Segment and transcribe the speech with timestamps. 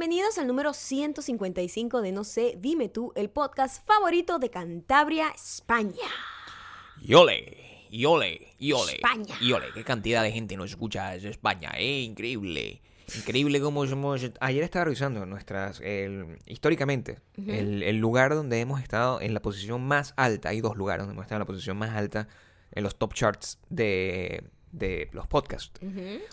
[0.00, 5.92] Bienvenidos al número 155 de No sé, dime tú, el podcast favorito de Cantabria, España.
[7.02, 8.92] Yole, yole, yole.
[8.92, 9.34] España.
[9.40, 12.80] Yole, qué cantidad de gente nos escucha desde España, eh, increíble.
[13.16, 14.24] Increíble cómo somos.
[14.38, 15.80] Ayer estaba revisando nuestras.
[15.80, 20.50] el- históricamente, el, el lugar donde hemos estado en la posición más alta.
[20.50, 22.28] Hay dos lugares donde hemos estado en la posición más alta
[22.70, 25.80] en los top charts de, de los podcasts.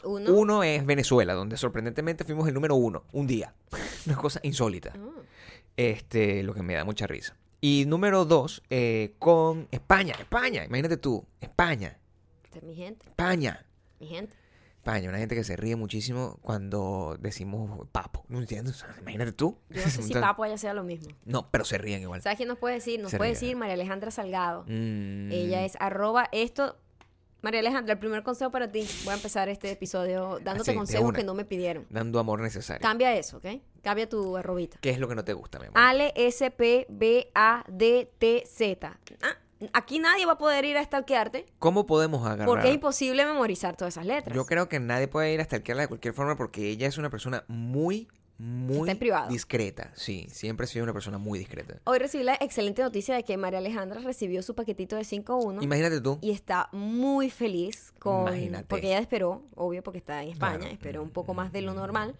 [0.04, 0.34] Uno.
[0.34, 3.54] Uno es Venezuela, donde sorprendentemente fuimos el número uno, un día.
[4.05, 4.94] Una cosa insólita.
[4.96, 5.22] Ah,
[5.78, 7.36] Este, lo que me da mucha risa.
[7.62, 11.98] Y número dos, eh, con España, España, imagínate tú, España,
[12.44, 13.66] esta es mi gente, España,
[14.00, 14.36] mi gente.
[14.78, 18.76] España, una gente que se ríe muchísimo cuando decimos papo, ¿no entiendes?
[18.76, 19.58] O sea, imagínate tú.
[19.72, 21.08] Yo no sé si Papo haya sea lo mismo.
[21.26, 22.22] No, pero se ríen igual.
[22.22, 23.00] ¿Sabes quién nos puede decir?
[23.02, 24.64] Nos Se puede decir María Alejandra Salgado.
[24.67, 26.78] Mm, Ella es arroba esto.
[27.45, 28.88] María Alejandra, el primer consejo para ti.
[29.04, 31.16] Voy a empezar este episodio dándote Así, consejos una.
[31.20, 31.86] que no me pidieron.
[31.91, 32.81] Dando amor necesario.
[32.81, 33.45] Cambia eso, ¿ok?
[33.83, 34.80] Cambia tu arrobita.
[34.81, 35.78] ¿Qué es lo que no te gusta, mi amor?
[35.80, 39.00] Ale S P B A D T Z.
[39.22, 39.38] Ah,
[39.73, 42.47] aquí nadie va a poder ir a stalkearte ¿Cómo podemos agarrar?
[42.47, 44.36] porque es imposible memorizar todas esas letras.
[44.36, 47.11] Yo creo que nadie puede ir hasta el de cualquier forma porque ella es una
[47.11, 48.89] persona muy, muy
[49.30, 49.91] discreta.
[49.95, 51.80] Sí, siempre ha sido una persona muy discreta.
[51.86, 56.02] Hoy recibí la excelente noticia de que María Alejandra recibió su paquetito de 5-1 Imagínate
[56.02, 56.17] tú.
[56.22, 58.66] y está muy feliz con Imagínate.
[58.66, 60.73] porque ella esperó, obvio porque está en España, Claro.
[60.73, 62.16] esperó un poco más de lo normal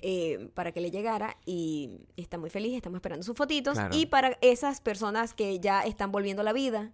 [0.00, 3.94] eh, para que le llegara y está muy feliz, estamos esperando sus fotitos Claro.
[3.96, 6.92] y para esas personas que ya están volviendo a la vida,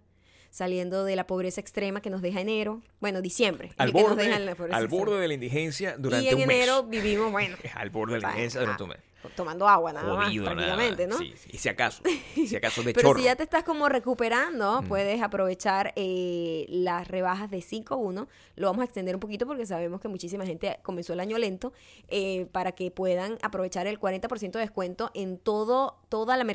[0.55, 4.23] saliendo de la pobreza extrema que nos deja enero, bueno, diciembre, Al que nos borde,
[4.23, 6.55] deja la al borde de la indigencia durante y en un mes.
[6.55, 8.99] enero vivimos, bueno, Al borde de la indigencia durante un mes.
[9.35, 11.17] Tomando agua nada Jodido más, nada prácticamente, más.
[11.19, 11.25] ¿no?
[11.25, 11.49] Sí, sí.
[11.53, 12.03] Y si acaso,
[12.35, 13.19] si acaso de Pero chorro.
[13.19, 18.27] si ya te estás como recuperando, puedes aprovechar eh, las rebajas de 5-1.
[18.55, 21.73] Lo vamos a extender un poquito porque sabemos que muchísima gente comenzó el año lento
[22.07, 26.45] eh, para que puedan aprovechar el 40% de descuento en todo toda la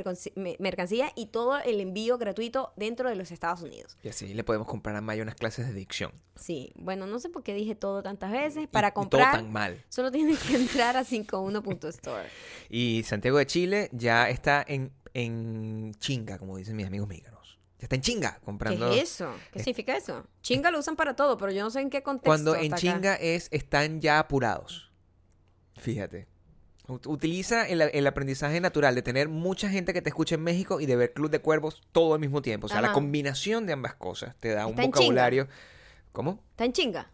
[0.58, 3.96] mercancía y todo el envío gratuito dentro de los Estados Unidos.
[4.02, 6.12] Y así le podemos comprar a Maya unas clases de dicción.
[6.36, 8.64] Sí, bueno, no sé por qué dije todo tantas veces.
[8.64, 9.84] Y- Para y todo comprar, tan mal.
[9.90, 12.28] solo tienes que entrar a 51.store.
[12.68, 17.58] Y Santiago de Chile ya está en, en chinga, como dicen mis amigos mexicanos.
[17.78, 18.92] Ya está en chinga ¿Qué comprando.
[18.92, 19.32] es eso?
[19.52, 20.26] ¿Qué significa eso?
[20.42, 22.26] Chinga lo usan para todo, pero yo no sé en qué contexto.
[22.28, 22.76] Cuando en acá.
[22.80, 24.90] chinga es están ya apurados.
[25.78, 26.26] Fíjate.
[26.88, 30.80] Ut- Utiliza el, el aprendizaje natural de tener mucha gente que te escuche en México
[30.80, 32.66] y de ver Club de Cuervos todo al mismo tiempo.
[32.66, 35.48] O sea, la combinación de ambas cosas te da un Está vocabulario.
[36.12, 36.42] ¿Cómo?
[36.50, 37.10] Está en chinga.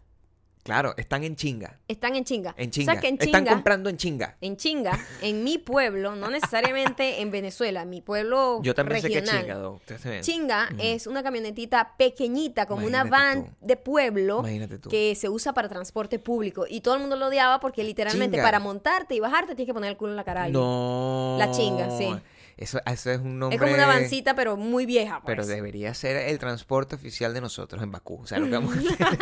[0.67, 1.79] Claro, están en chinga.
[1.87, 2.53] Están en chinga.
[2.57, 2.91] En O chinga.
[2.91, 4.35] sea que en Están chinga, comprando en chinga.
[4.41, 9.21] en chinga, en mi pueblo, no necesariamente en Venezuela, mi pueblo Yo también sé que
[9.21, 9.79] regional.
[9.87, 10.19] chinga.
[10.21, 13.51] Chinga es una camionetita pequeñita, como una van tú.
[13.61, 14.43] de pueblo
[14.89, 16.65] que se usa para transporte público.
[16.69, 18.43] Y todo el mundo lo odiaba porque literalmente Chinga.
[18.43, 20.49] para montarte y bajarte tienes que poner el culo en la cara.
[20.49, 21.37] No.
[21.39, 22.13] La chinga, sí.
[22.57, 23.55] Eso, eso es un nombre.
[23.55, 25.21] es como una vancita, pero muy vieja.
[25.25, 25.47] Pero pues.
[25.47, 28.21] debería ser el transporte oficial de nosotros en Bakú.
[28.23, 29.17] O sea, lo que vamos a hacer.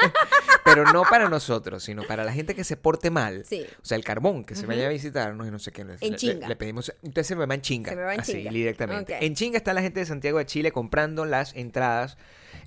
[0.64, 3.44] Pero no para nosotros, sino para la gente que se porte mal.
[3.46, 3.66] Sí.
[3.82, 5.82] O sea, el carbón que se vaya a visitarnos y no sé qué.
[5.82, 6.48] En le, chinga.
[6.48, 6.94] le pedimos.
[7.04, 7.90] Entonces se me va en chinga.
[7.90, 8.52] Se me va en así, chinga.
[8.52, 9.26] directamente.
[9.26, 12.18] En chinga está la gente de Santiago de Chile comprando las entradas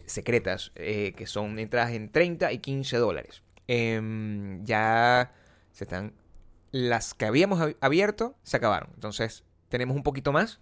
[0.05, 3.43] secretas, eh, que son entradas en 30 y 15 dólares.
[3.67, 5.33] Em, ya
[5.73, 6.13] se están.
[6.73, 8.91] Las que habíamos ab- abierto se acabaron.
[8.95, 10.61] Entonces, tenemos un poquito más.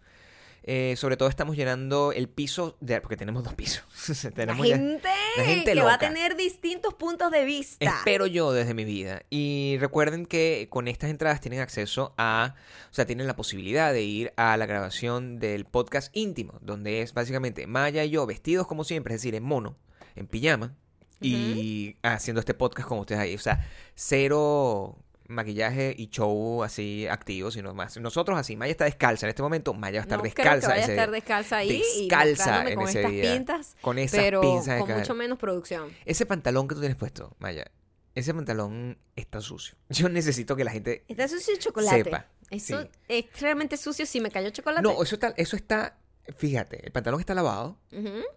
[0.69, 3.85] Eh, sobre todo estamos llenando el piso de porque tenemos dos pisos.
[4.25, 7.85] La tenemos ya- gente, la gente que va a tener distintos puntos de vista.
[7.85, 9.23] Espero yo desde mi vida.
[9.31, 12.57] Y recuerden que con estas entradas tienen acceso a,
[12.91, 17.15] o sea, tienen la posibilidad de ir a la grabación del podcast íntimo, donde es
[17.15, 19.77] básicamente Maya y yo vestidos como siempre, es decir, en mono,
[20.17, 20.75] en pijama,
[21.21, 23.35] y haciendo este podcast con ustedes ahí.
[23.37, 27.97] O sea, cero maquillaje y show así activo, sino más.
[27.99, 30.59] Nosotros así, Maya está descalza en este momento, Maya va a estar no descalza.
[30.59, 33.33] creo que vaya a estar descalza ahí Descalza en con ese estas día.
[33.35, 35.91] pintas, Con esas pero pinzas de con mucho menos producción.
[36.05, 37.71] Ese pantalón que tú tienes puesto, Maya,
[38.15, 39.77] ese pantalón está sucio.
[39.91, 42.05] Yo necesito que la gente Está sucio el chocolate.
[42.05, 42.89] Sepa, Eso sí.
[43.09, 44.83] es realmente sucio si me cayó chocolate.
[44.83, 45.99] No, eso está, eso está,
[46.37, 47.79] fíjate, el pantalón está lavado,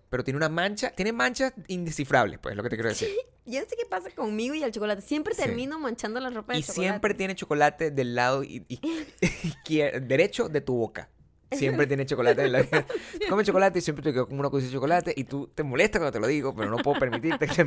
[0.10, 3.10] pero tiene una mancha, tiene manchas indescifrables, pues, es lo que te quiero decir.
[3.46, 5.02] Yo no sé qué pasa conmigo y el chocolate.
[5.02, 5.42] Siempre Sí.
[5.42, 6.82] termino manchando la ropa de Y chocolate.
[6.82, 11.10] siempre tiene chocolate del lado izquier- derecho de tu boca.
[11.52, 12.64] Siempre tiene chocolate en la
[13.30, 16.00] Come chocolate y siempre te quedo como una cosita de chocolate y tú te molestas
[16.00, 17.66] cuando te lo digo, pero no puedo permitirte que...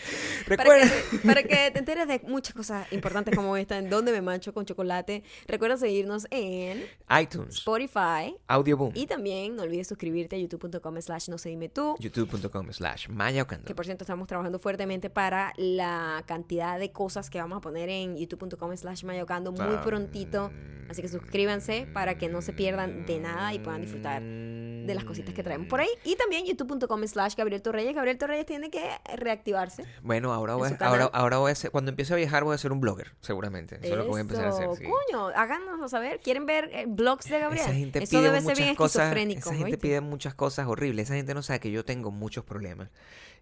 [0.48, 0.86] Para Recuerda.
[1.10, 4.52] que, para que te enteres de muchas cosas importantes como esta, en donde me mancho
[4.52, 5.22] con chocolate.
[5.46, 6.84] Recuerda seguirnos en
[7.20, 8.34] iTunes, Spotify.
[8.48, 11.96] Audioboom, Y también no olvides suscribirte a youtube.com slash no sé dime tú.
[12.00, 13.66] youtube.com slash Maya Ocando.
[13.66, 17.88] Que por cierto estamos trabajando fuertemente para la cantidad de cosas que vamos a poner
[17.88, 20.50] en youtube.com slash mayocando muy Ah, prontito.
[20.88, 25.04] Así que suscríbanse para que no se pierdan de nada y puedan disfrutar de las
[25.04, 25.88] cositas que traemos por ahí.
[26.04, 27.94] Y también youtube.com slash Gabriel Torreyes.
[27.94, 28.82] Gabriel Torreyes tiene que
[29.14, 29.84] reactivarse.
[30.02, 32.58] Bueno, ahora voy, a, ahora, ahora voy a ser, cuando empiece a viajar voy a
[32.58, 33.76] ser un blogger, seguramente.
[33.82, 34.64] Eso es lo que voy a empezar a hacer.
[34.64, 34.84] Eso, sí.
[34.84, 36.20] Coño, háganoslo saber.
[36.20, 37.64] ¿Quieren ver eh, blogs de Gabriel?
[37.64, 38.96] Esa gente Eso pide debe ser muchas bien cosas.
[39.02, 39.40] esquizofrénico.
[39.40, 39.78] Esa gente ¿oíste?
[39.78, 41.06] pide muchas cosas horribles.
[41.08, 42.88] Esa gente no sabe que yo tengo muchos problemas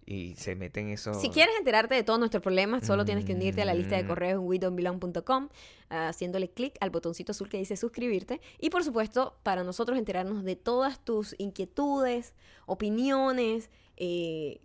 [0.05, 1.13] y se meten en eso.
[1.13, 4.03] Si quieres enterarte de todos nuestros problemas, solo tienes que unirte a la lista de
[4.03, 4.07] Mm.
[4.07, 5.49] correos en wedonbelong.com,
[5.89, 8.41] haciéndole clic al botoncito azul que dice suscribirte.
[8.59, 12.33] Y por supuesto, para nosotros enterarnos de todas tus inquietudes,
[12.65, 14.61] opiniones, eh,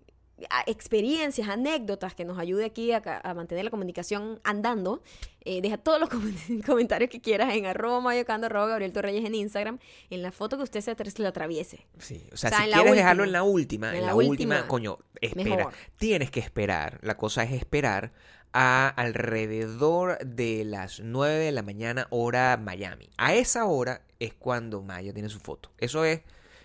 [0.67, 3.03] experiencias, anécdotas que nos ayude aquí a,
[3.35, 5.03] mantener la comunicación andando,
[5.45, 6.35] eh, deja todos los com-
[6.67, 9.79] comentarios que quieras en arroba mayocando, arroba Gabriel Torreyes en Instagram,
[10.11, 11.87] en la foto que usted se atre- le atraviese.
[11.99, 14.15] Sí, o sea, O sea, si quieres dejarlo en la última, En en, la la
[14.15, 14.69] última, última.
[14.69, 15.57] coño, espera.
[15.57, 15.73] Mejor.
[15.97, 16.99] Tienes que esperar.
[17.03, 18.13] La cosa es esperar
[18.53, 23.09] a alrededor de las 9 de la mañana, hora Miami.
[23.17, 25.71] A esa hora es cuando Maya tiene su foto.
[25.79, 26.21] Eso es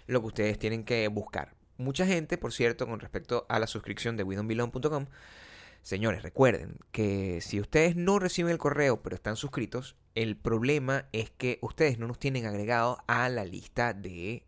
[0.07, 1.53] lo que ustedes tienen que buscar.
[1.79, 5.05] Mucha gente, por cierto, con respecto a la suscripción de WeDon'tBelong.com,
[5.81, 11.31] señores, recuerden que si ustedes no reciben el correo pero están suscritos, el problema es
[11.31, 14.43] que ustedes no nos tienen agregados a la lista de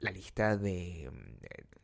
[0.00, 1.10] la lista de,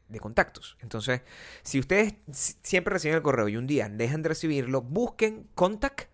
[0.08, 0.76] de contactos.
[0.80, 1.22] Entonces,
[1.62, 6.09] si ustedes si- siempre reciben el correo y un día dejan de recibirlo, busquen contact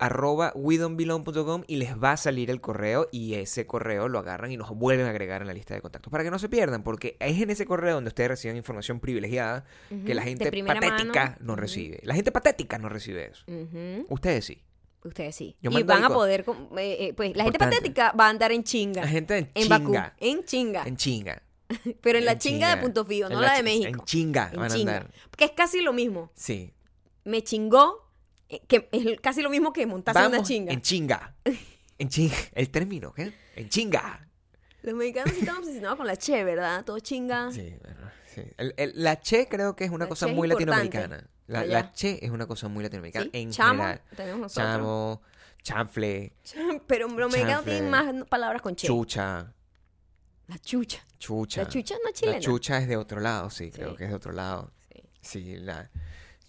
[0.00, 4.56] arroba wedonbelong.com y les va a salir el correo y ese correo lo agarran y
[4.56, 7.16] nos vuelven a agregar en la lista de contactos para que no se pierdan porque
[7.20, 9.64] es en ese correo donde ustedes reciben información privilegiada
[10.06, 11.36] que la gente patética mano.
[11.40, 12.00] no recibe.
[12.02, 13.44] La gente patética no recibe eso.
[14.08, 14.62] Ustedes sí.
[15.04, 15.56] Ustedes sí.
[15.62, 16.44] Yo y van a poder,
[16.76, 19.02] eh, eh, pues la gente patética va a andar en chinga.
[19.02, 20.14] La gente en, en Bakú, chinga.
[20.18, 20.82] en chinga.
[20.86, 21.42] En chinga.
[22.02, 23.88] pero en la chinga, de Punto Fijo, En no la, de México.
[23.88, 24.96] En chinga En van a chinga.
[24.96, 25.12] andar.
[25.36, 26.30] Que es casi lo mismo.
[26.34, 26.72] Sí.
[27.24, 28.09] Me chingó,
[28.66, 30.72] que es casi lo mismo que montarse una chinga.
[30.72, 31.34] En chinga.
[31.98, 32.36] En chinga.
[32.54, 33.32] El término, ¿qué?
[33.56, 34.26] En chinga.
[34.82, 36.84] Los mexicanos sí están obsesionados con la che, ¿verdad?
[36.84, 37.52] Todo chinga.
[37.52, 38.42] Sí, bueno, sí.
[38.56, 41.28] El- el- la che creo que es una La cosa muy latinoamericana.
[41.46, 41.72] La, allá.
[41.82, 43.24] la che es una cosa muy latinoamericana.
[43.26, 44.02] Sí, En chamo, general.
[44.16, 44.66] tenemos nosotros.
[44.72, 45.22] Chamo,
[45.62, 46.32] chanfle,
[46.86, 48.86] Pero los mexicanos tienen más palabras con che.
[48.86, 49.52] chucha,
[50.46, 51.04] La chucha.
[51.18, 51.62] chucha.
[51.64, 52.40] La chucha no es La chilena.
[52.40, 53.96] chucha es de otro lado, sí, creo Sí.
[53.98, 54.72] que es de otro lado.
[54.94, 55.02] Sí.
[55.20, 55.90] Sí, la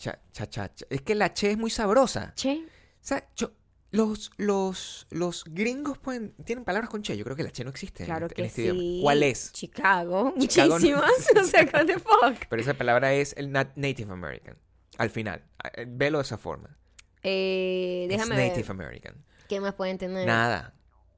[0.02, 0.86] cha, cha, cha, cha.
[0.90, 2.34] Es que la che es muy sabrosa.
[2.36, 2.64] Che.
[2.66, 3.52] O sea, yo,
[3.92, 7.16] los, los, los gringos pueden, tienen palabras con che.
[7.18, 8.68] Yo creo que la che no existe en Claro este- que en este sí.
[8.70, 9.02] idioma.
[9.04, 9.52] ¿Cuál es?
[9.52, 10.34] Chicago.
[10.40, 11.12] Chicago no- Muchísimas.
[11.40, 12.46] o sea, what the fuck.
[12.50, 14.58] Pero esa palabra es el nat- Native American.
[14.98, 15.44] Al final.
[15.76, 16.78] Eh, Velo de esa forma.
[17.24, 18.72] Eh, Es Native ver.
[18.72, 19.16] American.
[19.48, 20.26] ¿Qué más pueden tener?
[20.26, 20.74] Nada.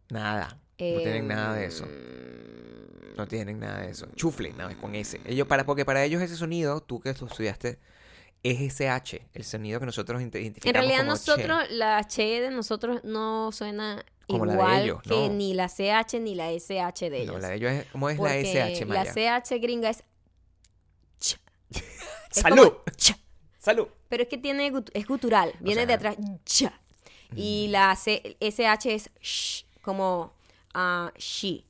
[0.10, 0.60] Nada.
[0.80, 1.86] No tienen nada de eso.
[1.86, 4.08] Em, No tienen nada de eso.
[4.16, 5.22] Chufle, nada más con ese.
[5.26, 7.80] Ellos, para, porque para ellos ese sonido, tú que estudiaste,
[8.44, 11.48] es ese H, el sonido que nosotros identificamos En realidad como che.
[11.48, 15.30] nosotros, la che de nosotros no suena Como la de igual ellos, que no.
[15.30, 17.34] ni la CH ni la SH de ellos.
[17.34, 19.04] No, la de ellos es, ¿cómo es Porque la SH, Maya?
[19.06, 20.04] La CH gringa es...
[21.20, 21.38] ch.
[22.32, 22.74] Es ¡Salud!
[22.98, 23.16] ch.
[23.60, 23.88] ¡Salud!
[24.10, 26.18] Pero es que tiene gut- es gutural, viene de sea, atrás.
[27.36, 30.34] Y la C- SH es sh, como
[30.74, 31.64] ah, she.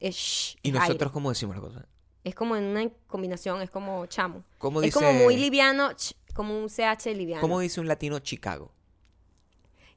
[0.00, 0.56] Es sh.
[0.62, 0.80] ¿Y aire.
[0.80, 1.86] nosotros cómo decimos la cosa?
[2.26, 4.42] Es como en una combinación, es como chamo.
[4.58, 7.40] ¿Cómo es dice, como muy liviano, ch, como un CH liviano.
[7.40, 8.72] ¿Cómo dice un latino Chicago?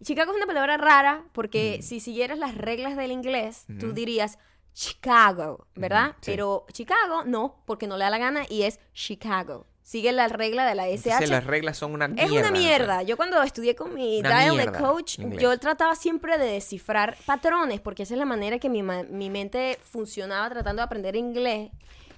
[0.04, 1.84] Chicago es una palabra rara porque Mm.
[1.84, 4.38] si siguieras las reglas del inglés, tú dirías
[4.74, 6.12] Chicago, ¿verdad?
[6.22, 6.32] Sí.
[6.32, 9.66] Pero Chicago no, porque no le da la gana y es Chicago.
[9.82, 11.08] Sigue la regla de la SH.
[11.10, 12.24] Entonces las reglas son una mierda.
[12.26, 13.02] Es una mierda.
[13.02, 15.42] Yo cuando estudié con mi mierda, coach, inglés.
[15.42, 19.80] yo trataba siempre de descifrar patrones, porque esa es la manera que mi, mi mente
[19.82, 21.72] funcionaba tratando de aprender inglés.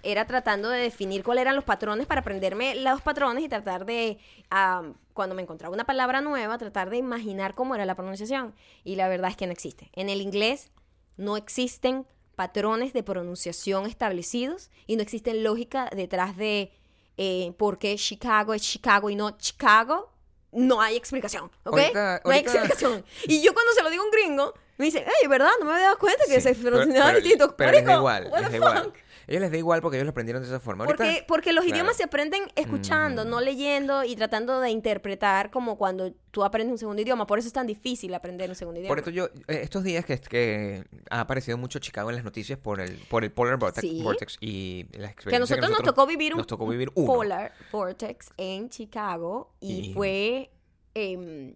[0.03, 4.17] Era tratando de definir cuáles eran los patrones para aprenderme los patrones y tratar de,
[4.50, 8.55] ah, cuando me encontraba una palabra nueva, tratar de imaginar cómo era la pronunciación.
[8.84, 9.89] Y la verdad es que no existe.
[9.93, 10.72] En el inglés
[11.17, 16.72] no existen patrones de pronunciación establecidos y no existe lógica detrás de
[17.17, 20.12] eh, por qué Chicago es Chicago y no Chicago.
[20.53, 21.77] No hay explicación, ¿ok?
[21.77, 23.05] Ahorita- No hay ahorita- explicación.
[23.27, 25.51] Y yo cuando se lo digo a un gringo, me dice, hey, ¿verdad?
[25.60, 27.55] No me había dado cuenta que Sí, se pronunciaba distinto.
[27.55, 28.93] Pero Marico, igual, da igual.
[29.31, 30.85] Ellos les da igual porque ellos lo aprendieron de esa forma.
[30.85, 31.75] Ahorita- Porque, porque los Claro.
[31.77, 33.29] idiomas se aprenden escuchando, Mm.
[33.29, 37.25] no leyendo y tratando de interpretar como cuando tú aprendes un segundo idioma.
[37.27, 38.91] Por eso es tan difícil aprender un segundo idioma.
[38.91, 42.59] Por esto yo, eh, estos días que, que ha aparecido mucho Chicago en las noticias
[42.59, 44.01] por el, por el Polar Vortex, Sí.
[44.03, 46.91] Vortex y la experiencia que a nosotros, nos tocó vivir un tocó vivir.
[46.91, 50.51] Polar Vortex en Chicago y, Y- fue
[50.93, 51.55] em,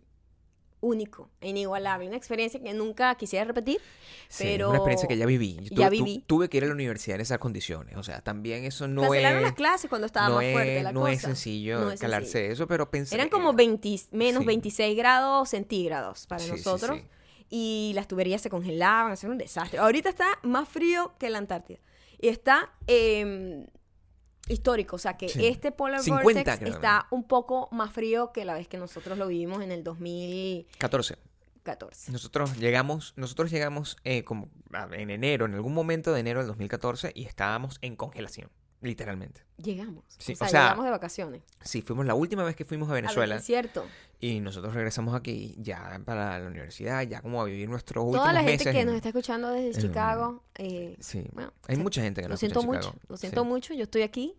[0.86, 2.08] único, e inigualable.
[2.08, 3.80] Una experiencia que nunca quisiera repetir,
[4.28, 4.70] Sí, pero...
[4.70, 5.58] una experiencia que ya viví.
[5.72, 6.24] Yo Ya tu- tu- viví.
[6.28, 7.96] tuve que ir a la universidad en esas condiciones.
[7.98, 9.44] O sea, también eso no Cancelaron es...
[9.44, 11.12] las clases cuando estaba no más es, fuerte la no cosa.
[11.14, 12.54] es sencillo No es calarse sencillo.
[12.54, 13.16] eso, pero pensé...
[13.16, 14.48] Eran como 20, menos sí.
[14.48, 17.00] 26 grados centígrados para Sí, nosotros.
[17.50, 19.80] Y las tuberías se congelaban, hacían un desastre.
[19.80, 21.80] Ahorita está más frío que la Antártida.
[22.20, 23.68] Y está eh,
[24.48, 24.96] histórico.
[24.96, 25.46] O sea que Sí.
[25.46, 29.18] este Polar 50 Vortex creo, está un poco más frío que la vez que nosotros
[29.18, 31.18] lo vivimos en el 2014.
[31.64, 32.12] 14.
[32.12, 34.50] Nosotros llegamos, nosotros llegamos eh, como
[34.92, 38.52] en enero, en algún momento de enero del 2014 y estábamos en congelación,
[38.86, 39.42] literalmente.
[39.58, 40.04] Llegamos.
[40.18, 41.42] Sí, o sea, o sea, llegamos de vacaciones.
[41.64, 43.86] Sí, fuimos la última vez que fuimos a Venezuela Es cierto.
[44.20, 48.34] y nosotros regresamos aquí ya para la universidad, ya como a vivir nuestros últimos Toda
[48.34, 52.22] la gente que en- nos está escuchando desde Chicago, eh, Sí, bueno, hay mucha gente
[52.22, 52.92] que lo nos siento escucha en mucho.
[52.94, 53.06] Chicago.
[53.10, 53.48] Lo siento Sí.
[53.48, 53.74] mucho.
[53.74, 54.36] Yo estoy aquí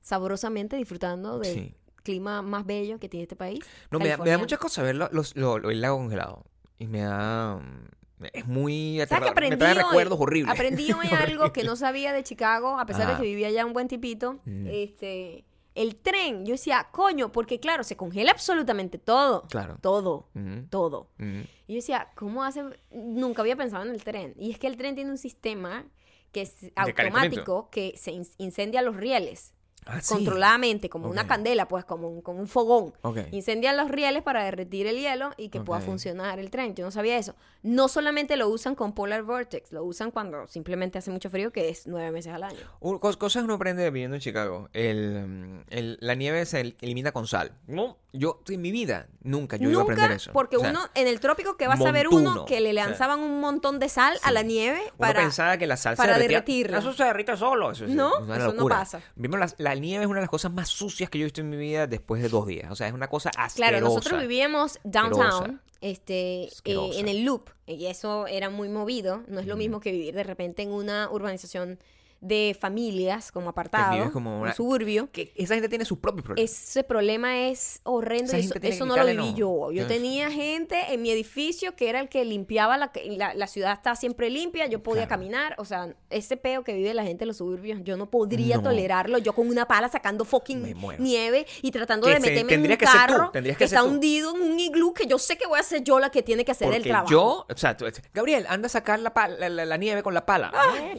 [0.00, 1.74] saborosamente disfrutando del Sí.
[2.02, 3.60] clima más bello que tiene este país.
[3.90, 6.44] No, me da, me da mucha cosa ver lo- los- lo- lo- el lago congelado.
[6.78, 7.56] Y me da...
[7.56, 7.88] mm,
[8.32, 9.30] Es muy ¿Sabes que aterrador.
[9.32, 9.82] aprendí Me trae hoy?
[9.82, 10.54] recuerdos horribles.
[10.54, 13.72] Aprendí hoy algo que no sabía de Chicago, a pesar de que vivía allá un
[13.72, 14.40] buen tipito.
[14.44, 14.66] Mm.
[14.70, 19.46] Este, el tren, yo decía, coño, porque claro, se congela absolutamente todo.
[19.48, 19.78] Claro.
[19.80, 20.28] Todo,
[20.68, 21.10] todo.
[21.18, 22.64] Y yo decía, ¿cómo hace?
[22.90, 24.34] Nunca había pensado en el tren.
[24.36, 25.86] Y es que el tren tiene un sistema
[26.32, 29.54] que es automático que se in- incendia los rieles
[29.86, 30.14] Ah, sí.
[30.14, 31.28] controladamente, como una Ok.
[31.28, 32.92] candela, pues como un, como un fogón.
[33.02, 33.18] Ok.
[33.32, 35.86] Incendian los rieles para derretir el hielo y que pueda Ok.
[35.86, 36.74] funcionar el tren.
[36.74, 37.34] Yo no sabía eso.
[37.62, 41.68] No solamente lo usan con Polar Vortex, lo usan cuando simplemente hace mucho frío, que
[41.68, 42.58] es nueve meses al año.
[42.80, 44.68] Cos- cosas uno aprende viviendo en Chicago.
[44.72, 47.52] El, mm, el- la nieve se el- elimina con sal.
[47.66, 50.32] No, yo en mi vida nunca yo iba a aprender Nunca, eso.
[50.32, 52.74] porque O sea, uno, en el trópico que vas a ver uno que le O
[52.74, 54.34] sea, lanzaban un montón de sal a sí.
[54.34, 55.20] la nieve Uno para...
[55.20, 56.78] pensaba que la sal para se derretirla.
[56.78, 57.70] Eso se derrite solo.
[57.72, 59.00] Eso, es- No, es una eso no pasa.
[59.16, 61.40] Vimos la, la nieve es una de las cosas más sucias que yo he visto
[61.40, 62.70] en mi vida después de dos días.
[62.70, 63.54] O sea, es una cosa asquerosa.
[63.56, 65.62] Claro, nosotros vivíamos downtown, Asquerosa.
[65.80, 69.22] este, eh, en el loop, y eso era muy movido.
[69.28, 71.78] No es lo mismo que vivir de repente en una urbanización
[72.20, 75.10] de familias, como apartado, vives como un una- suburbio.
[75.10, 76.50] Que esa gente tiene sus propios problemas.
[76.52, 78.32] Ese problema es horrendo.
[78.36, 79.36] Eso, que no lo viví no.
[79.36, 79.72] yo.
[79.72, 83.72] Yo tenía gente en mi edificio que era el que limpiaba la, la, la ciudad
[83.72, 84.66] está siempre limpia.
[84.66, 85.20] Yo podía Claro.
[85.22, 85.54] caminar.
[85.58, 88.64] O sea, ese peo que vive la gente en los suburbios, yo no podría No.
[88.64, 89.18] tolerarlo.
[89.18, 92.76] Yo con una pala sacando fucking nieve y tratando Que de meterme en un que
[92.78, 93.86] carro que que está tú.
[93.88, 96.44] hundido en un iglú que yo sé que voy a ser yo la que tiene
[96.44, 97.10] que hacer el trabajo.
[97.10, 100.52] yo, o sea, tú- Gabriel, anda a sacar la, pa- la, nieve con la pala.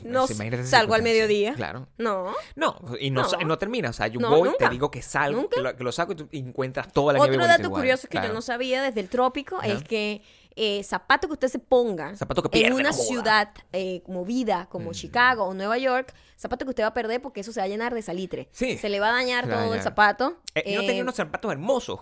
[0.04, 1.11] no Pues imagínate esa salgo al circunstancia.
[1.12, 1.54] Mediodía.
[1.54, 1.88] Claro.
[1.98, 2.34] No.
[2.56, 3.38] No, y no, No.
[3.46, 3.90] no termina.
[3.90, 4.66] O sea, yo No, voy, nunca.
[4.68, 7.36] te digo que salgo, que lo, que lo saco y tú encuentras toda la nieve
[7.36, 8.28] Otro bonita dato curioso que Claro.
[8.30, 9.68] yo no sabía desde el trópico Ajá.
[9.68, 10.22] es que
[10.58, 14.90] eh, zapato que usted se ponga Zapato que en una no ciudad eh, movida como
[14.90, 14.94] Mm.
[14.94, 17.70] Chicago o Nueva York, zapato que usted va a perder porque eso se va a
[17.70, 18.50] llenar de salitre.
[18.52, 18.78] Sí.
[18.78, 20.40] Se le va a dañar va todo el zapato.
[20.56, 22.02] Eh, yo Eh, tenía unos zapatos hermosos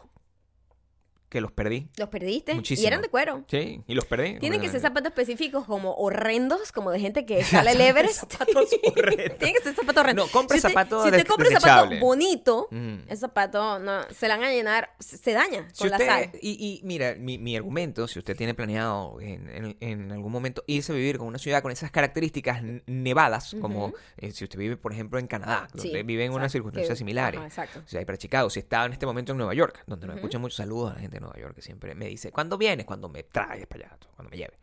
[1.30, 1.88] que los perdí.
[1.98, 2.84] Los perdiste Muchísimo.
[2.84, 3.44] y eran de cuero.
[3.48, 4.40] Sí, y los perdí.
[4.40, 8.32] Tienen que ser zapatos específicos como horrendos, como de gente que sale el Everest.
[8.32, 9.38] Zapatos horrendos.
[9.40, 10.26] Tienen que ser zapatos horrendos.
[10.28, 12.96] No, compre si zapatos Si usted compra zapato bonito, Mm.
[13.08, 16.30] el zapato no, se le van a llenar, se, daña Si con la usted, sal.
[16.42, 20.64] y, y mira, mi, mi argumento, si usted tiene planeado en, en- en algún momento
[20.68, 24.78] irse a vivir con una ciudad con esas características nevadas, como eh, si usted vive,
[24.78, 27.38] por ejemplo, en Canadá, donde Sí, vive en unas circunstancias similares.
[27.40, 27.80] ajá, exacto.
[27.86, 30.20] O sea, para Chicago, si está en este momento en Nueva York, donde nos Ujú.
[30.26, 32.86] escuchan muchos saludos a la gente de Nueva York, que siempre me dice, ¿cuándo vienes?
[32.86, 34.58] Cuando me traes para allá, cuando me lleve.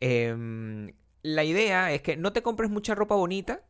[0.00, 0.92] Em,
[1.22, 3.62] la idea es que no te compres mucha ropa bonita,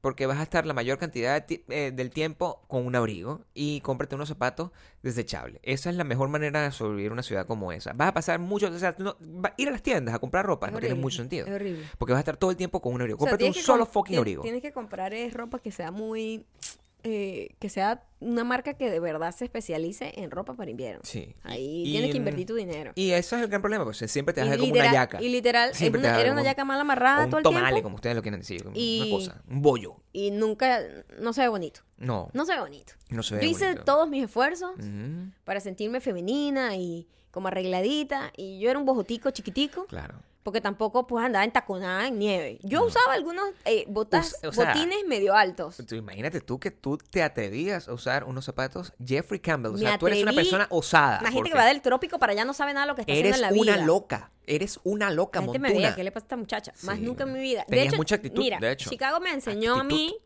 [0.00, 3.80] porque vas a estar la mayor cantidad de eh, del tiempo con un abrigo y
[3.82, 4.72] cómprate unos zapatos
[5.02, 5.60] desechables.
[5.62, 7.92] Esa es la mejor manera de sobrevivir en una ciudad como esa.
[7.92, 10.66] Vas a pasar mucho, o sea, no- va- ir a las tiendas a comprar ropa
[10.66, 11.46] Es no tiene mucho sentido.
[11.46, 11.84] Es horrible.
[11.98, 13.16] Porque vas a estar todo el tiempo con un abrigo.
[13.16, 14.42] O sea, Cómprate un solo fucking abrigo.
[14.42, 16.46] Tienes que comprar eh, ropa que sea muy...
[17.04, 21.00] eh, que sea una marca que de verdad se especialice en ropa para invierno.
[21.02, 21.34] Sí.
[21.42, 22.92] Ahí Y- tienes que invertir tu dinero.
[22.94, 25.20] Y ese es el gran problema, pues siempre te vas a como una yaca.
[25.20, 27.42] y literal es Siempre te una- era una yaca mal O amarrada todo un el
[27.42, 27.82] tomale, tiempo.
[27.82, 28.64] como ustedes lo quieren decir.
[28.74, 29.42] Y- Una cosa.
[29.48, 29.96] Un bollo.
[30.12, 30.80] Y nunca...
[31.18, 31.80] No se ve bonito.
[31.98, 32.30] No.
[32.32, 32.92] No se ve bonito.
[33.10, 34.70] No se ve Yo hice todos mis esfuerzos
[35.44, 38.32] para sentirme femenina y como arregladita.
[38.36, 39.86] Y yo era un bojotico chiquitico.
[39.86, 40.14] Claro.
[40.42, 42.58] Porque tampoco pues andaba en taconada en nieve.
[42.62, 45.76] Yo usaba algunos eh, botas, Us- o sea, botines medio altos.
[45.86, 49.70] Tú imagínate tú que tú te atrevías a usar unos zapatos Jeffrey Campbell.
[49.70, 51.20] O Me sea, tú eres una persona osada.
[51.22, 53.12] La gente que va del trópico para allá no sabe nada de lo que está
[53.12, 53.86] Eres haciendo en la una vida.
[53.86, 54.30] loca.
[54.44, 55.86] Eres una loca, La gente me montuna.
[55.88, 56.72] veía, ¿qué le pasa a esta muchacha?
[56.82, 57.64] Más nunca en mi vida.
[57.68, 58.90] tenías mucha actitud, mira, de hecho.
[58.90, 60.16] Chicago me enseñó a mí.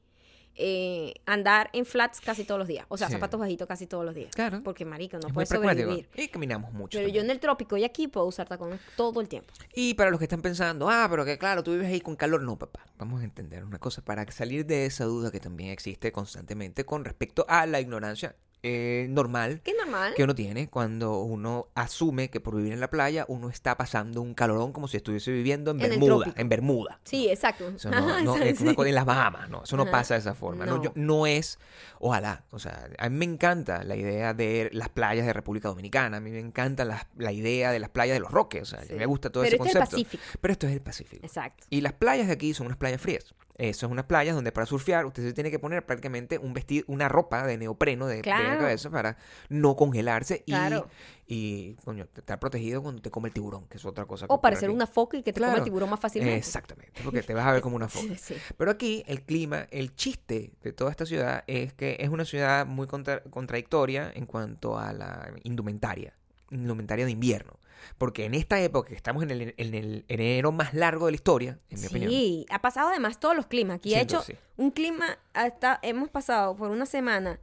[0.56, 2.86] Eh, andar en flats casi todos los días.
[2.88, 3.12] O sea, Sí.
[3.14, 4.34] zapatos bajitos casi todos los días.
[4.34, 4.62] Claro.
[4.64, 6.08] Porque, marico, no puedes sobrevivir.
[6.14, 6.98] Y caminamos mucho.
[6.98, 9.52] Pero yo en el trópico y aquí puedo usar tacones todo el tiempo.
[9.74, 12.42] Y para los que están pensando, ah, pero que claro, tú vives ahí con calor.
[12.42, 16.12] No, papá, vamos a entender una cosa para salir de esa duda que también existe
[16.12, 18.34] constantemente con respecto a la ignorancia
[18.68, 20.12] eh, normal Que es normal.
[20.16, 24.20] que uno tiene cuando uno asume que por vivir en la playa uno está pasando
[24.22, 27.00] un calorón como si estuviese viviendo en, Bermuda, en Bermuda.
[27.04, 27.68] Sí, exacto.
[27.68, 29.92] Eso no, no, es una cosa en las Bahamas, no, eso no Ajá.
[29.92, 30.66] pasa de esa forma.
[30.66, 30.76] No.
[30.78, 30.82] No.
[30.82, 31.58] Yo- no es,
[32.00, 36.16] ojalá, o sea, a mí me encanta la idea de las playas de República Dominicana,
[36.16, 38.84] a mí me encanta la, la idea de las playas de los Roques, o sea,
[38.84, 38.94] Sí.
[38.94, 39.96] me gusta todo Pero ese este es el concepto.
[39.96, 40.38] Pacífico.
[40.40, 41.24] Pero esto es el Pacífico.
[41.26, 41.64] Exacto.
[41.70, 43.34] Y las playas de aquí son unas playas frías.
[43.58, 46.84] Esas son unas playas donde para surfear usted se tiene que poner prácticamente un vestido,
[46.88, 48.60] una ropa de neopreno de, de la Claro.
[48.60, 49.16] cabeza para
[49.48, 50.88] no congelarse y, Claro.
[51.26, 54.26] y coño, estar protegido cuando te come el tiburón, que es otra cosa.
[54.28, 55.58] O parecer una foca y que te come Claro.
[55.58, 56.36] el tiburón más fácilmente.
[56.36, 58.14] Exactamente, porque te vas a ver como una foca.
[58.18, 58.34] Sí.
[58.58, 62.66] Pero aquí el clima, el chiste de toda esta ciudad es que es una ciudad
[62.66, 66.12] muy contra- contradictoria en cuanto a la indumentaria,
[66.50, 67.58] indumentaria de invierno.
[67.98, 71.16] Porque en esta época, que estamos en el, en el enero más largo de la
[71.16, 72.10] historia, en mi opinión.
[72.10, 73.76] Sí, ha pasado además todos los climas.
[73.76, 74.34] Aquí ha Siento, hecho sí.
[74.56, 77.38] un clima, hasta hemos pasado por una semana.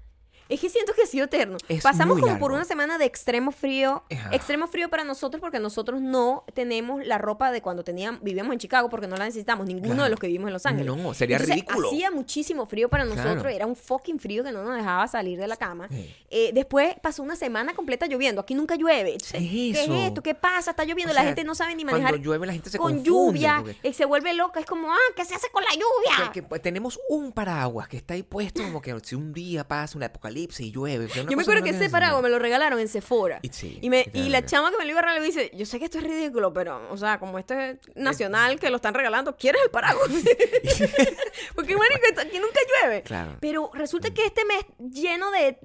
[0.54, 1.58] Es que siento que ha sido eterno.
[1.68, 4.04] Es Pasamos como por una semana de extremo frío.
[4.12, 4.30] Ajá.
[4.36, 8.60] Extremo frío para nosotros porque nosotros no tenemos la ropa de cuando teníamos, vivíamos en
[8.60, 9.66] Chicago porque no la necesitamos.
[9.66, 10.04] Ninguno Claro.
[10.04, 10.96] de los que vivimos en Los Ángeles.
[10.96, 11.88] No, sería Entonces, ridículo.
[11.88, 13.34] Hacía muchísimo frío para nosotros.
[13.34, 13.50] Claro.
[13.50, 15.88] Era un fucking frío que no nos dejaba salir de la cama.
[15.90, 16.14] Sí.
[16.30, 18.42] Eh, después pasó una semana completa lloviendo.
[18.42, 19.14] Aquí nunca llueve.
[19.14, 19.96] Entonces, ¿Qué es eso?
[19.96, 20.22] esto?
[20.22, 20.72] ¿Qué pasa?
[20.72, 21.12] Está lloviendo.
[21.12, 22.20] O la sea, gente no sabe ni cuando manejar.
[22.22, 23.58] llueve, la gente se con confunde, lluvia.
[23.62, 24.60] porque- eh, se vuelve loca.
[24.60, 26.32] Es como, ah, ¿qué se hace con la lluvia?
[26.62, 30.43] tenemos un paraguas que está ahí puesto como que si un día pasa un apocalipsis
[30.60, 31.08] y llueve.
[31.08, 33.40] Yo me acuerdo que ese paraguas me lo regalaron en Sephora.
[33.42, 35.52] Y sí, y, me, y la chama que me lo iba a regalar me dice,
[35.54, 38.78] yo sé que esto es ridículo, pero, o sea, como esto es nacional que lo
[38.78, 40.08] están regalando, ¿quieres el paraguas?
[41.56, 41.74] Porque,
[42.08, 43.02] esto aquí nunca llueve.
[43.04, 43.38] Claro.
[43.40, 45.58] Pero resulta que este mes lleno de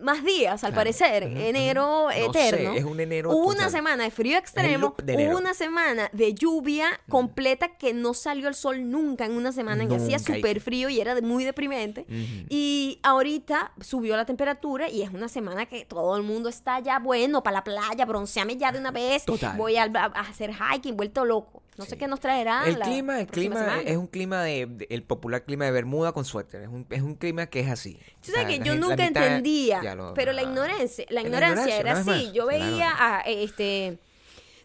[0.00, 0.76] más días, al Claro.
[0.76, 2.26] parecer, enero ujú.
[2.26, 2.74] No sé, eterno.
[2.74, 7.00] es un enero Hubo una semana de frío extremo, de hubo una semana de lluvia
[7.08, 10.88] completa que no salió el sol nunca en una semana, en que hacía súper frío
[10.88, 12.06] y era muy deprimente.
[12.48, 16.98] Y ahorita subió la temperatura y es una semana que todo el mundo está ya
[16.98, 19.24] bueno para la playa, bronceame ya de una vez.
[19.24, 19.56] Total.
[19.56, 21.62] Voy a, a hacer hiking, vuelto loco.
[21.78, 22.64] No sé qué nos traerá.
[22.66, 23.82] El la clima, el clima semana.
[23.82, 26.62] es un clima de, de- el popular clima de Bermuda con suéter.
[26.62, 27.98] Es un, es un clima que es así.
[28.22, 30.44] Tú O sabes sea, que yo gente- nunca entendía, lo- pero la ah.
[30.44, 32.08] ignorancia, la ignorancia era así.
[32.08, 33.98] más, Yo veía a eh, este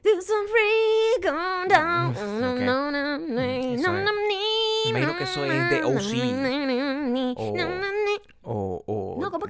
[0.03, 0.11] me
[4.89, 7.35] imagino que eso es de OC.
[7.37, 7.53] O, O,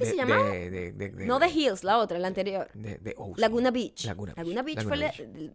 [0.02, 0.50] o No, ¿cómo que se de- llamaba?
[0.50, 2.70] de- de- no The Hills, la otra, la anterior.
[2.74, 3.38] de- OC.
[3.40, 4.06] Laguna Beach.
[4.06, 4.38] Laguna Beach.
[4.38, 4.98] Laguna Beach fue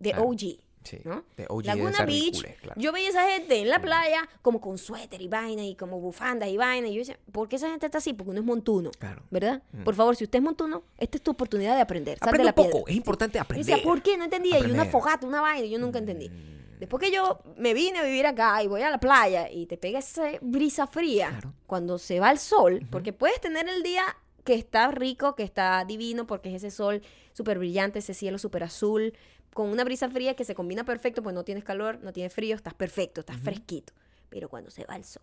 [0.01, 0.15] de.
[0.19, 0.59] OG.
[0.85, 1.25] Sí, ¿no?
[1.37, 2.81] de OG de Laguna Beach, claro.
[2.81, 6.49] yo veía esa gente en la playa como con suéter y vaina y como bufandas
[6.49, 6.87] y vaina.
[6.87, 8.13] Y yo decía, ¿por qué esa gente está así?
[8.13, 8.93] Porque uno es montuno.
[8.97, 9.25] Claro.
[9.33, 9.65] ¿Verdad?
[9.73, 9.83] Mm.
[9.83, 12.19] Por favor, si usted es montuno, esta es tu oportunidad de aprender.
[12.21, 12.85] Aprende la poco, piedra.
[12.93, 13.67] es importante aprender.
[13.67, 14.17] decía, ¿por qué?
[14.17, 14.59] No entendía.
[14.61, 14.91] Y una Aprender.
[14.93, 16.31] fogata, una vaina, yo nunca entendí.
[16.79, 19.77] Después que yo me vine a vivir acá y voy a la playa y te
[19.79, 21.53] pega esa brisa fría Claro.
[21.67, 24.05] cuando se va el sol, porque puedes tener el día
[24.47, 27.03] que está rico, que está divino, porque es ese sol
[27.35, 29.13] súper brillante, ese cielo súper azul,
[29.53, 32.57] con una brisa fría que se combina perfecto, pues no tienes calor, no tienes frío,
[32.57, 33.93] estás perfecto, estás fresquito.
[34.31, 35.23] Pero cuando se va el sol,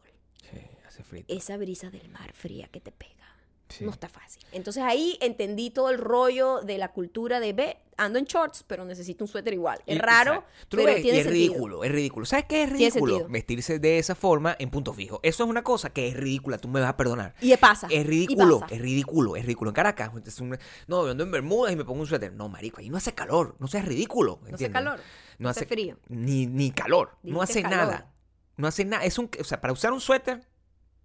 [0.52, 1.24] Sí, hace frío.
[1.28, 3.33] esa brisa del mar fría que te pega,
[3.74, 3.84] Sí.
[3.86, 4.42] no está fácil.
[4.52, 8.86] Entonces ahí entendí todo el rollo de la cultura de, ve, ando en shorts, pero
[8.86, 9.80] necesito un suéter igual.
[9.88, 10.44] Es Y- raro.
[10.70, 11.32] Tú pero ves y es sentido.
[11.32, 12.26] ridículo, es ridículo.
[12.26, 13.28] ¿Sabes qué es ridículo?
[13.30, 15.20] Vestirse de esa forma en punto fijo.
[15.24, 17.34] Eso es una cosa que es ridícula, tú me vas a perdonar.
[17.42, 17.88] Y pasa.
[17.90, 18.76] Es ridículo, pasa.
[18.76, 19.72] es ridículo, es ridículo.
[19.72, 20.58] En Caracas, es un-
[20.88, 22.32] no, yo ando en Bermudas y me pongo un suéter.
[22.34, 24.40] No, marico, ahí no hace calor, no seas ridículo.
[24.48, 25.00] No hace calor,
[25.40, 25.98] no hace frío.
[26.10, 27.78] Ni, ni calor, no hace calor.
[27.78, 28.10] nada.
[28.56, 29.04] No hace nada.
[29.04, 30.48] Es un, o sea, para usar un suéter,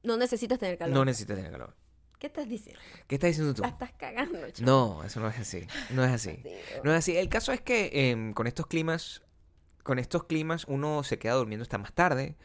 [0.02, 0.94] No necesitas tener calor.
[0.94, 1.74] no necesitas tener calor.
[2.18, 2.80] ¿Qué estás diciendo?
[3.06, 3.62] ¿Qué estás diciendo tú?
[3.62, 4.64] La estás cagando, chaval.
[4.64, 5.66] No, eso no es así.
[5.90, 6.40] No es así.
[6.42, 6.50] Sí,
[6.82, 7.16] No es así.
[7.16, 9.22] El caso es que em, con estos climas,
[9.84, 12.36] con estos climas, uno se queda durmiendo hasta más tarde.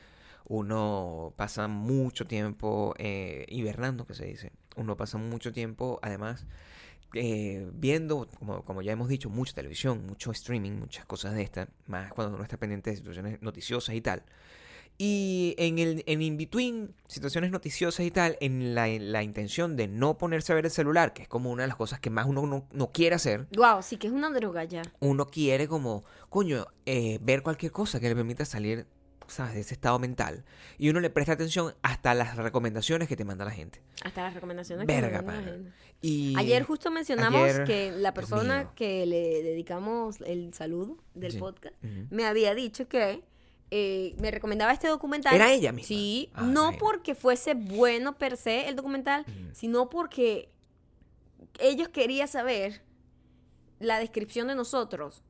[0.46, 4.52] Uno pasa mucho tiempo eh, hibernando, que se dice.
[4.76, 6.46] Uno pasa mucho tiempo, además,
[7.16, 11.68] eh, viendo, como, como ya hemos dicho, mucha televisión, mucho streaming, muchas cosas de estas,
[11.88, 14.24] más cuando uno está pendiente de situaciones noticiosas y tal.
[14.98, 19.88] Y en el en in-between, situaciones noticiosas y tal, en la, en la intención de
[19.88, 22.28] no ponerse a ver el celular, que es como una de las cosas que más
[22.28, 24.84] uno no, no quiere hacer, Wow, sí que es una droga ya.
[25.00, 28.86] uno quiere como, coño, eh, ver cualquier cosa que le permita salir,
[29.28, 29.56] ¿sabes?
[29.56, 30.46] De ese estado mental.
[30.78, 33.82] Y uno le presta atención hasta las recomendaciones que te manda la gente.
[34.04, 35.58] Hasta las recomendaciones que Verga, me mandan la pana.
[35.64, 35.72] gente.
[36.02, 41.38] Y Ayer justo mencionamos ayer- que la persona que le dedicamos el saludo del Sí.
[41.40, 41.76] podcast
[42.12, 43.24] me había dicho que
[43.72, 45.34] eh, me recomendaba este documental.
[45.34, 45.88] ¿Era ella misma?
[45.88, 46.78] Sí, Ah, no imagínate.
[46.80, 50.50] porque fuese bueno per se el documental, sino porque
[51.60, 52.82] ellos querían saber
[53.80, 55.22] la descripción de nosotros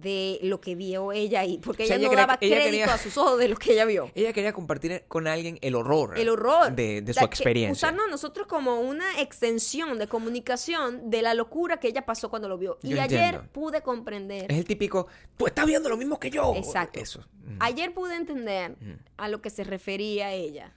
[0.00, 2.70] de lo que vio ella ahí, porque O sea, ella, ella no daba ella crédito
[2.70, 4.10] quería- a sus ojos de lo que ella vio.
[4.14, 6.18] Ella quería compartir con alguien el horror.
[6.18, 6.72] El horror.
[6.72, 7.72] De, su experiencia.
[7.72, 12.48] Usarnos a nosotros como una extensión de comunicación de la locura que ella pasó cuando
[12.48, 12.78] lo vio.
[12.82, 14.50] y ayer pude comprender.
[14.50, 16.54] Es el típico, tú estás viendo lo mismo que yo.
[16.56, 16.98] Exacto.
[16.98, 17.20] Eso.
[17.44, 17.56] Mm.
[17.60, 18.96] Ayer pude entender Ujú.
[19.18, 20.72] a lo que se refería ella.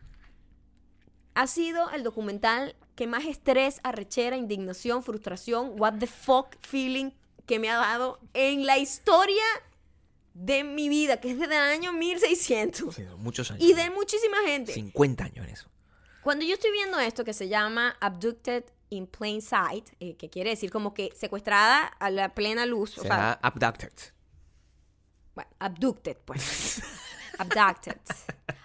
[1.34, 7.12] Ha sido el documental que más estrés, arrechera, indignación, frustración, what the fuck feeling
[7.46, 9.44] que me ha dado en la historia
[10.34, 12.94] de mi vida, que es desde el año 1600.
[12.94, 13.64] Sí, muchos años.
[13.64, 14.74] Y de muchísima gente.
[14.74, 15.70] 50 años en eso.
[16.22, 20.50] Cuando yo estoy viendo esto que se llama Abducted in Plain Sight, eh, que quiere
[20.50, 23.94] decir como que secuestrada a la plena luz, o Se sea, Abducted.
[25.36, 26.82] bueno, abducted, pues.
[27.38, 27.98] abducted.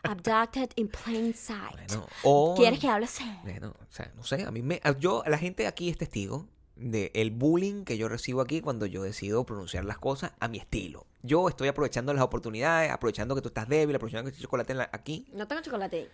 [0.02, 1.76] Abducted in plain sight.
[1.88, 2.54] Bueno, o...
[2.56, 3.30] ¿Quieres que hable así?
[3.42, 4.80] Bueno, o sea, no sé, a mí me...
[4.98, 6.48] Yo, la gente aquí es testigo
[6.80, 10.58] de el bullying que yo recibo aquí cuando yo decido pronunciar las cosas a mi
[10.58, 11.06] estilo.
[11.22, 14.78] Yo estoy aprovechando las oportunidades, aprovechando que tú estás débil, aprovechando que hay chocolate en
[14.78, 16.08] la- aquí, No tengo chocolate.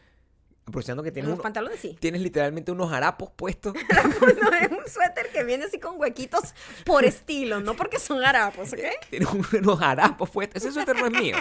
[0.66, 1.96] aprovechando que En tienes, los uno- pantalones sí.
[2.00, 3.72] tienes literalmente unos harapos puestos.
[4.42, 8.72] no, es un suéter que viene así con huequitos por estilo, no porque son harapos,
[8.72, 8.80] ¿ok?
[9.10, 10.60] tienes unos harapos puestos.
[10.64, 11.36] Ese suéter no es mío.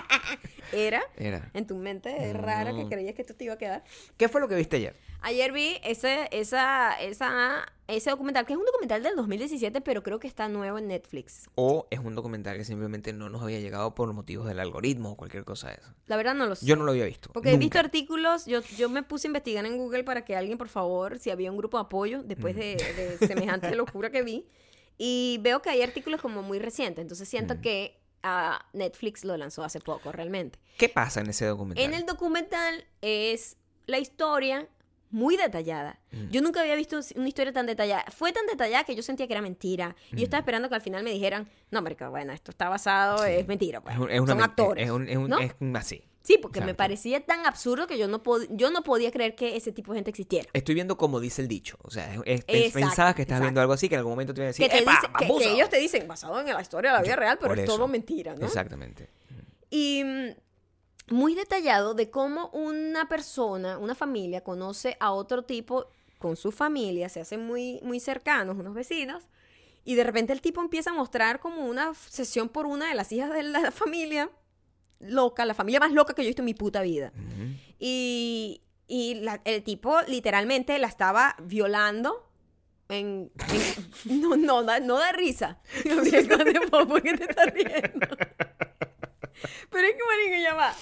[0.72, 1.50] Era Era.
[1.54, 2.90] en tu mente rara que No.
[2.90, 3.84] creías que esto te iba a quedar.
[4.18, 4.96] ¿Qué fue lo que viste ayer?
[5.22, 10.20] Ayer vi ese, esa, esa, ese documental, que es un documental del 2017, pero creo
[10.20, 11.50] que está nuevo en Netflix.
[11.56, 15.18] ¿O es un documental que simplemente no nos había llegado por motivos del algoritmo o
[15.18, 15.94] cualquier cosa de eso?
[16.06, 16.66] La verdad no lo sé.
[16.66, 17.32] Yo no lo había visto.
[17.34, 17.88] Porque he visto nunca.
[17.88, 21.32] artículos, yo, yo me puse a investigar en Google para que alguien, por favor, si
[21.32, 22.76] había un grupo de apoyo después de,
[23.20, 24.46] de semejante locura que vi.
[24.98, 28.00] Y veo que hay artículos como muy recientes, entonces siento que
[28.74, 30.60] Netflix lo lanzó hace poco realmente.
[30.78, 31.84] ¿Qué pasa en ese documental?
[31.86, 34.68] En el documental es la historia
[35.12, 36.00] muy detallada.
[36.12, 36.30] Mm.
[36.30, 38.04] Yo nunca había visto una historia tan detallada.
[38.12, 39.96] Fue tan detallada que yo sentía que era mentira.
[40.12, 43.18] Y yo estaba esperando que al final me dijeran, no, marica, bueno, esto está basado,
[43.24, 43.28] Mm.
[43.28, 43.32] Sí.
[43.34, 43.82] es mentira.
[43.82, 43.96] pues.
[43.96, 44.86] Es, un- es una Son men- actores.
[44.86, 45.40] Es, un, es, un- ¿no?
[45.40, 46.04] es así.
[46.26, 49.72] Sí, porque me parecía tan absurdo que yo no, yo no podía creer que ese
[49.72, 50.50] tipo de gente existiera.
[50.54, 51.78] Estoy viendo como dice el dicho.
[51.84, 53.42] O sea, es- pensabas que estás exacto.
[53.44, 55.78] viendo algo así, que en algún momento te iban a decir, que, te ellos te
[55.78, 57.76] dicen, basado en la historia de la vida real, pero es eso.
[57.76, 58.44] todo mentira, ¿no?
[58.44, 59.08] Exactamente.
[59.70, 65.86] Y mm, muy detallado de cómo una persona, una familia, conoce a otro tipo
[66.18, 69.26] con su familia, se hacen muy, muy cercanos, unos vecinos,
[69.84, 73.12] y de repente el tipo empieza a mostrar como una obsesión por una de las
[73.12, 74.32] hijas de la familia
[75.00, 77.12] loca, la familia más loca que yo he visto en mi puta vida.
[77.16, 77.50] Ujú.
[77.80, 82.22] Y, y la- el tipo literalmente la estaba violando.
[82.88, 83.32] En,
[84.06, 85.60] en- no, no, da, no da risa.
[86.72, 88.08] ¿por qué te estás riendo?
[89.70, 90.74] Pero es que, marico, ya va.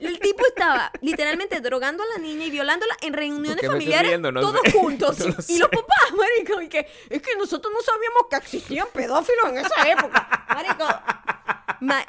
[0.00, 3.84] El tipo estaba literalmente drogando a la niña y violándola en reuniones ¿Por qué me
[3.84, 4.20] estoy familiares?
[4.20, 4.72] No todos sé.
[4.72, 5.18] juntos.
[5.20, 5.58] No lo y sé.
[5.58, 9.90] los papás, marico, y que es que nosotros no sabíamos que existían pedófilos en esa
[9.90, 10.46] época.
[10.50, 10.86] Marico,
[11.80, 12.04] ma-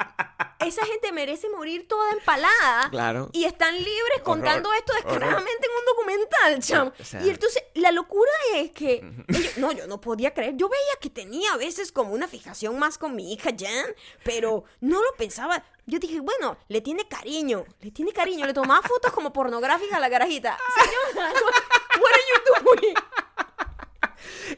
[0.66, 2.90] esa gente merece morir toda empalada.
[2.90, 3.30] Claro.
[3.34, 6.92] Y están libres contando Horror, esto descaradamente en un documental, chamo.
[7.00, 9.04] O sea- y entonces, la locura es que.
[9.28, 10.56] ellos- no, yo no podía creer.
[10.56, 13.88] Yo veía que tenía a veces como una fijación más con mi hija Jan,
[14.24, 15.64] pero no lo pensaba.
[15.86, 17.66] Yo dije, bueno, le tiene cariño.
[17.82, 18.46] Le tiene cariño.
[18.46, 20.58] Le tomaba fotos como pornográficas a la garajita.
[20.76, 21.32] Señora,
[22.00, 22.96] what are you doing?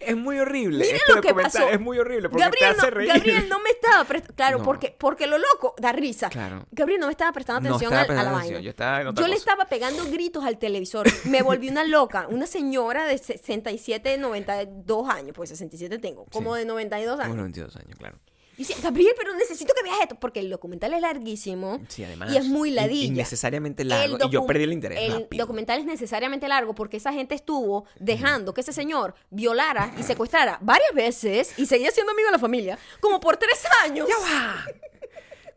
[0.01, 0.85] Es muy horrible.
[0.85, 1.67] Mira este lo que pasó.
[1.69, 3.09] Es muy horrible porque Gabriel, te hace no, reír.
[3.13, 4.35] Gabriel no me estaba prestando.
[4.35, 4.63] Claro, No.
[4.63, 6.29] porque, porque lo loco da risa.
[6.29, 6.65] Claro.
[6.71, 8.63] Gabriel no me estaba prestando No atención estaba al- a, prestando la atención, vaina.
[8.65, 9.51] yo estaba en otra Yo le cosa.
[9.51, 11.07] estaba pegando gritos al televisor.
[11.25, 12.27] Me volví una loca.
[12.29, 15.31] Una señora de 67, 92 años.
[15.35, 16.25] Pues 67 tengo.
[16.31, 16.59] Como Sí.
[16.59, 17.29] de 92 años.
[17.29, 18.17] Como 22 años, claro.
[18.57, 20.15] Y dice, Gabriel, pero necesito que veas esto.
[20.15, 21.81] Porque el documental es larguísimo.
[21.89, 22.31] Sí, además.
[22.33, 23.07] Y es muy ladilla.
[23.07, 24.17] Innecesariamente largo.
[24.25, 24.99] y yo perdí el interés.
[25.01, 25.43] El rápido.
[25.45, 30.57] documental es necesariamente largo porque esa gente estuvo dejando que ese señor violara y secuestrara
[30.61, 34.07] varias veces y seguía siendo amigo de la familia como por tres años.
[34.07, 34.65] ¡Ya va!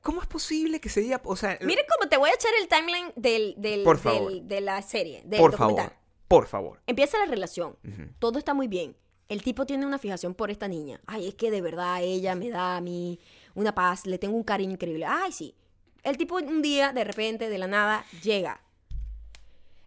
[0.03, 1.21] ¿Cómo es posible que se diga.?
[1.25, 4.33] O sea, Mire cómo te voy a echar el timeline del, del- Por del- favor.
[4.43, 5.87] de la serie, del por documental.
[5.87, 5.99] favor.
[6.29, 6.81] Por favor.
[6.87, 7.77] Empieza la relación.
[8.19, 8.97] Todo está muy bien.
[9.29, 11.01] El tipo tiene una fijación por esta niña.
[11.07, 13.21] Ay, es que de verdad ella me da a mí
[13.55, 14.07] una paz.
[14.07, 15.05] Le tengo un cariño increíble.
[15.07, 15.55] Ay, sí.
[16.03, 18.63] El tipo un día, de repente, de la nada, llega.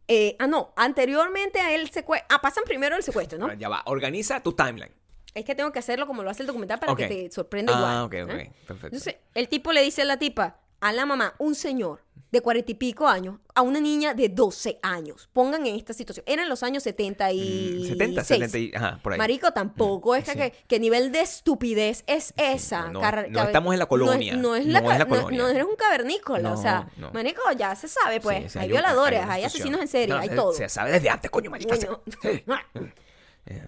[0.07, 2.27] Eh, ah, no, anteriormente a él secuestro.
[2.29, 3.51] Ah, pasan primero el secuestro, ¿no?
[3.53, 4.91] Ya va, organiza tu timeline.
[5.33, 7.77] Es que tengo que hacerlo como lo hace el documental para que te sorprenda Ah,
[7.77, 8.25] igual.
[8.25, 8.51] ok, ok, ¿eh?
[8.67, 8.87] perfecto.
[8.97, 12.71] Entonces, el tipo le dice a la tipa, a la mamá, un señor de cuarenta
[12.71, 15.29] y pico años, a una niña de 12 años.
[15.33, 16.23] Pongan en esta situación.
[16.25, 17.79] Eran los años 70 y...
[17.83, 19.17] Mm, 70, 70 y- ajá, por ahí.
[19.19, 20.37] Marico, tampoco es que, sí.
[20.37, 22.87] que, que nivel de estupidez es esa.
[22.87, 24.33] no, no, estamos en la colonia.
[24.37, 25.37] No es, no es No la, es la ca- no- colonia.
[25.43, 26.53] no eres un cavernícola.
[26.53, 28.53] o sea, marico, ya se sabe, pues.
[28.53, 30.53] Sí, hay, violadores, hay asesinos en serie, hay se- todo.
[30.53, 31.75] Se sabe desde antes, coño, marica.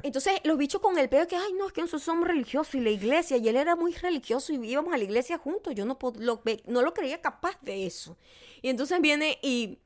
[0.03, 2.79] Entonces, los bichos con el pedo que, ay, no, es que nosotros somos religiosos y
[2.79, 5.73] la iglesia, y él era muy religioso y íbamos a la iglesia juntos.
[5.75, 8.17] Yo no, lo, no lo creía capaz de eso.
[8.61, 9.79] Y entonces viene y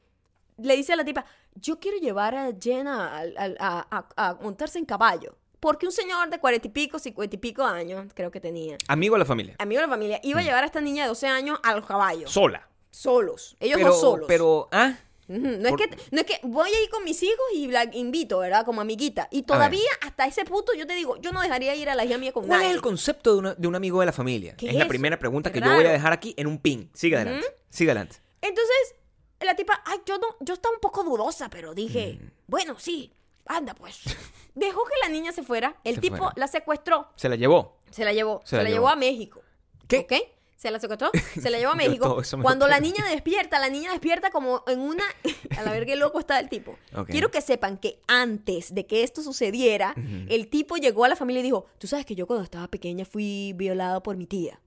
[0.58, 4.34] le dice a la tipa, yo quiero llevar a Jenna al- al- a, a- a
[4.36, 5.36] montarse en caballo.
[5.60, 9.16] Porque un señor de cuarenta y pico, cincuenta y pico años, creo que tenía, Amigo
[9.16, 9.56] de la familia.
[9.58, 11.86] amigo de la familia, iba a llevar a esta niña de 12 años a los
[11.86, 12.30] caballos.
[12.32, 12.68] Sola.
[12.92, 13.56] solos.
[13.60, 14.26] Ellos pero, dos solos.
[14.28, 14.94] Pero, ah,
[15.28, 17.84] No, Por- es que, no es que voy a ir con mis hijos y la
[17.94, 18.64] invito, ¿verdad?
[18.66, 19.28] Como amiguita.
[19.30, 22.18] Y todavía, hasta ese punto, yo te digo, yo no dejaría ir a la hija
[22.18, 22.70] mía con ¿cuál nadie.
[22.72, 24.56] es el concepto de, una- de un amigo de la familia?
[24.56, 26.90] ¿Qué Es es la primera pregunta que yo voy a dejar aquí en un pin.
[26.94, 27.46] Sigue adelante.
[27.70, 28.18] Sigue adelante.
[28.42, 28.96] Entonces,
[29.42, 32.32] la tipa, ay, yo no, yo estaba un poco dudosa, pero dije, Mm.
[32.48, 33.12] bueno, sí,
[33.46, 34.00] anda pues.
[34.56, 36.34] Dejó que la niña se fuera, el Se tipo fuera.
[36.38, 37.78] la secuestró, Se la llevó.
[37.92, 38.78] se la llevó, se, la la, llevó.
[38.88, 39.42] llevó a México.
[39.88, 40.00] ¿Qué?
[40.00, 40.14] ¿Ok?
[40.58, 42.04] Se la secuestró, se la llevó a México.
[42.24, 45.04] todo Cuando la niña despierta, la niña despierta como en una...
[45.58, 46.78] A la verga, qué loco está el tipo.
[47.08, 49.96] Quiero que sepan que antes de que esto sucediera,
[50.30, 53.06] el tipo llegó a la familia y dijo, tú sabes que yo cuando estaba pequeña
[53.06, 54.60] fui violado por mi tía.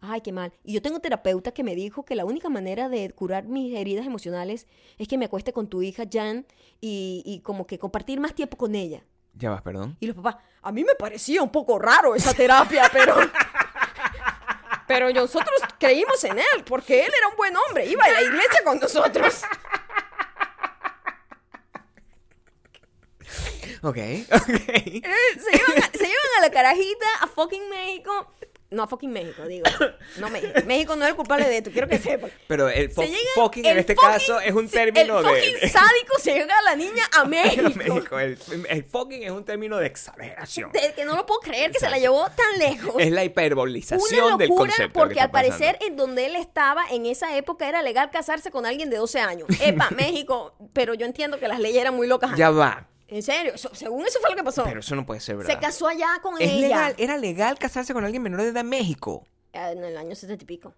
[0.00, 0.52] Ay, qué mal.
[0.64, 3.74] Y yo tengo un terapeuta que me dijo que la única manera de curar mis
[3.74, 4.66] heridas emocionales
[4.98, 6.44] es que me acueste con tu hija Jan
[6.80, 9.04] y, y como que compartir más tiempo con ella.
[9.34, 9.96] Ya vas, perdón.
[10.00, 13.14] Y los papás, a mí me parecía un poco raro esa terapia, pero...
[14.86, 18.62] Pero nosotros creímos en él, porque él era un buen hombre, iba a la iglesia
[18.64, 19.42] con nosotros.
[23.84, 23.96] Ok,
[24.30, 24.48] ok.
[24.48, 28.32] Eh, Se llevan, a, se llevan a la carajita a fucking México.
[28.72, 29.64] No a fucking México, digo.
[30.18, 30.52] No México.
[30.66, 32.30] México no es el culpable de esto, quiero que sepan.
[32.48, 35.30] Pero el fo- llega- fucking en el este fucking- caso es un término el de...
[35.30, 37.70] fucking de- sádico se lleva a la niña a México.
[37.76, 38.18] México.
[38.18, 40.72] El, el fucking es un término de exageración.
[40.72, 42.94] De que no lo puedo creer que se la llevó tan lejos.
[42.98, 44.92] Es la Una hiperbolización del concepto.
[44.98, 48.90] porque al parecer en donde él estaba en esa época era legal casarse con alguien
[48.90, 49.48] de 12 años.
[49.60, 52.36] Epa, México, pero yo entiendo que las leyes eran muy locas.
[52.36, 52.88] Ya va.
[53.12, 54.64] En serio, según eso fue lo que pasó.
[54.64, 55.52] Pero eso no puede ser verdad.
[55.52, 56.60] Se casó allá con Es ella.
[56.60, 59.26] legal, era legal casarse con alguien menor de edad en México.
[59.52, 60.74] Ah, En el año 70 y pico.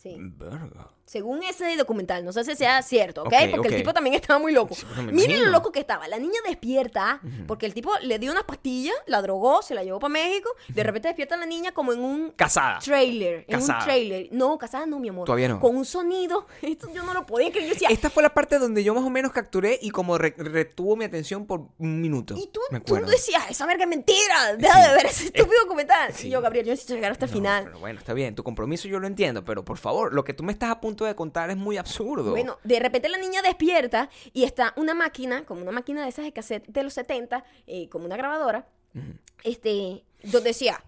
[0.00, 0.14] Sí.
[0.18, 0.90] Verga.
[1.06, 3.28] Según ese documental, no sé si sea cierto, ¿ok?
[3.28, 3.74] Ok, porque ok.
[3.74, 4.74] el tipo también estaba muy loco.
[4.74, 6.08] Sí, Miren lo loco que estaba.
[6.08, 10.00] La niña despierta porque el tipo le dio unas pastillas, la drogó, se la llevó
[10.00, 10.50] para México.
[10.68, 12.80] De repente despierta la niña como en un Casada.
[12.80, 13.44] trailer.
[13.46, 13.78] En Casada.
[13.78, 14.28] un trailer.
[14.32, 15.26] No, casada no, mi amor.
[15.26, 15.60] Todavía no.
[15.60, 16.46] Con un sonido.
[16.62, 17.68] Esto yo no lo podía creer.
[17.68, 20.34] Yo decía, Esta fue la parte donde yo más o menos capturé y como re-
[20.36, 22.34] retuvo mi atención por un minuto.
[22.36, 24.56] y tú, me tú decías, esa verga es mentira.
[24.58, 24.88] Deja Sí.
[24.90, 26.12] de ver ese estúpido documental.
[26.12, 26.26] sí.
[26.26, 27.64] Y yo, Gabriel, yo necesito llegar hasta el No, final.
[27.64, 30.42] pero bueno, está bien, tu compromiso yo lo entiendo, pero por favor, lo que tú
[30.42, 32.30] me estás a punto de contar es muy absurdo.
[32.30, 36.24] Bueno, de repente la niña despierta y está una máquina, como una máquina de esas
[36.24, 38.66] de cassette de los 70, eh, como una grabadora,
[39.44, 40.82] este, donde decía,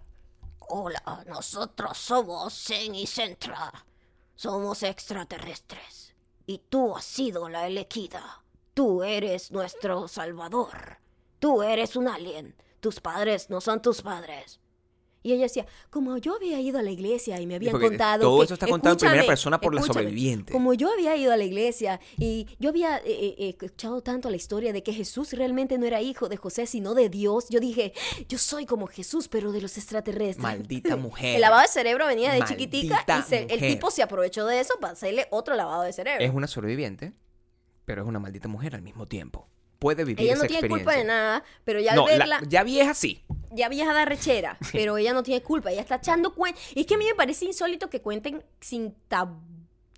[0.60, 3.84] hola, nosotros somos Zen y Centra,
[4.34, 6.14] somos extraterrestres,
[6.46, 8.42] y tú has sido la elegida,
[8.72, 11.00] tú eres nuestro salvador,
[11.38, 14.58] tú eres un alien, tus padres no son tus padres.
[15.28, 18.22] Y ella decía, como yo había ido a la iglesia y me habían porque contado.
[18.22, 20.52] todo que- esto está contado en primera persona por la sobreviviente.
[20.52, 24.30] Como yo había ido a la iglesia y yo había eh, eh, eh, escuchado tanto
[24.30, 27.60] la historia de que Jesús realmente no era hijo de José, sino de Dios, yo
[27.60, 27.92] dije,
[28.28, 30.38] yo soy como Jesús, pero de los extraterrestres.
[30.42, 31.34] Maldita mujer.
[31.34, 34.60] El lavado de cerebro venía de Maldita chiquitica y se- el tipo se aprovechó de
[34.60, 36.24] eso para hacerle otro lavado de cerebro.
[36.24, 37.12] Es una sobreviviente,
[37.84, 39.48] pero es una maldita mujer al mismo tiempo.
[39.78, 42.40] Puede vivir ella no esa tiene culpa de nada, pero ya al No, la- verla,
[42.48, 43.22] ya vieja sí.
[43.52, 46.60] ya vieja da rechera, pero ella no tiene culpa, ella está echando cuenta.
[46.74, 49.38] Y es que a mí me parece insólito que cuenten sin tab-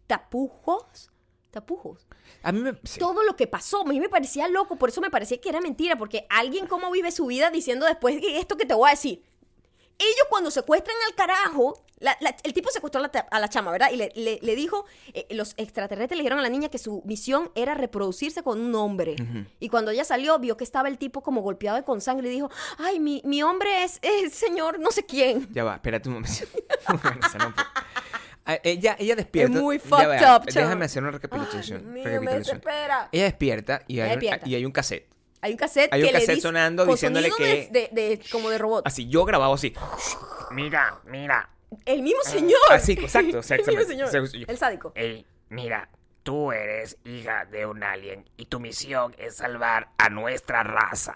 [0.06, 1.10] tapujos,
[1.50, 2.06] tapujos.
[2.42, 2.72] A mí me...
[2.84, 2.98] sí.
[3.00, 5.60] Todo lo que pasó, a mí me parecía loco, por eso me parecía que era
[5.60, 9.22] mentira, porque alguien cómo vive su vida diciendo después esto que te voy a decir.
[10.00, 13.70] Ellos cuando secuestran al carajo, la- la- el tipo secuestró a la, a la chama,
[13.70, 13.90] ¿verdad?
[13.92, 17.02] Y le, le- le dijo, eh, los extraterrestres le dijeron a la niña que su
[17.04, 19.16] misión era reproducirse con un hombre.
[19.60, 22.32] Y cuando ella salió, vio que estaba el tipo como golpeado y con sangre y
[22.32, 25.46] dijo, ay, mi, mi hombre es el señor no sé quién.
[25.52, 26.34] Ya va, espérate un momento.
[26.88, 27.54] Bueno,
[28.46, 29.54] Ah, ella, ella despierta.
[29.54, 30.44] Es muy fucked va, up.
[30.46, 31.80] Déjame hacer una Ay, recapitulación.
[31.82, 32.38] Dios mío, me recapitulación.
[32.58, 33.08] desespera.
[33.12, 34.48] Ella despierta y hay, Ella un- despierta.
[34.48, 35.08] y hay un cassette.
[35.42, 37.88] Hay un cassette Hay un que le cassette dice- sonando con diciéndole sonido que- de,
[37.92, 38.86] de- de- como de robot.
[38.86, 39.74] Así, yo grabado así.
[40.50, 41.48] Mira, mira,
[41.86, 42.58] El mismo señor.
[42.70, 43.86] Ah, sí, exacto, el mismo exactamente.
[43.86, 44.08] señor.
[44.08, 44.92] Se- El sádico.
[44.96, 45.88] Ey, mira,
[46.24, 51.14] tú eres hija de un alien y tu misión es salvar a nuestra raza.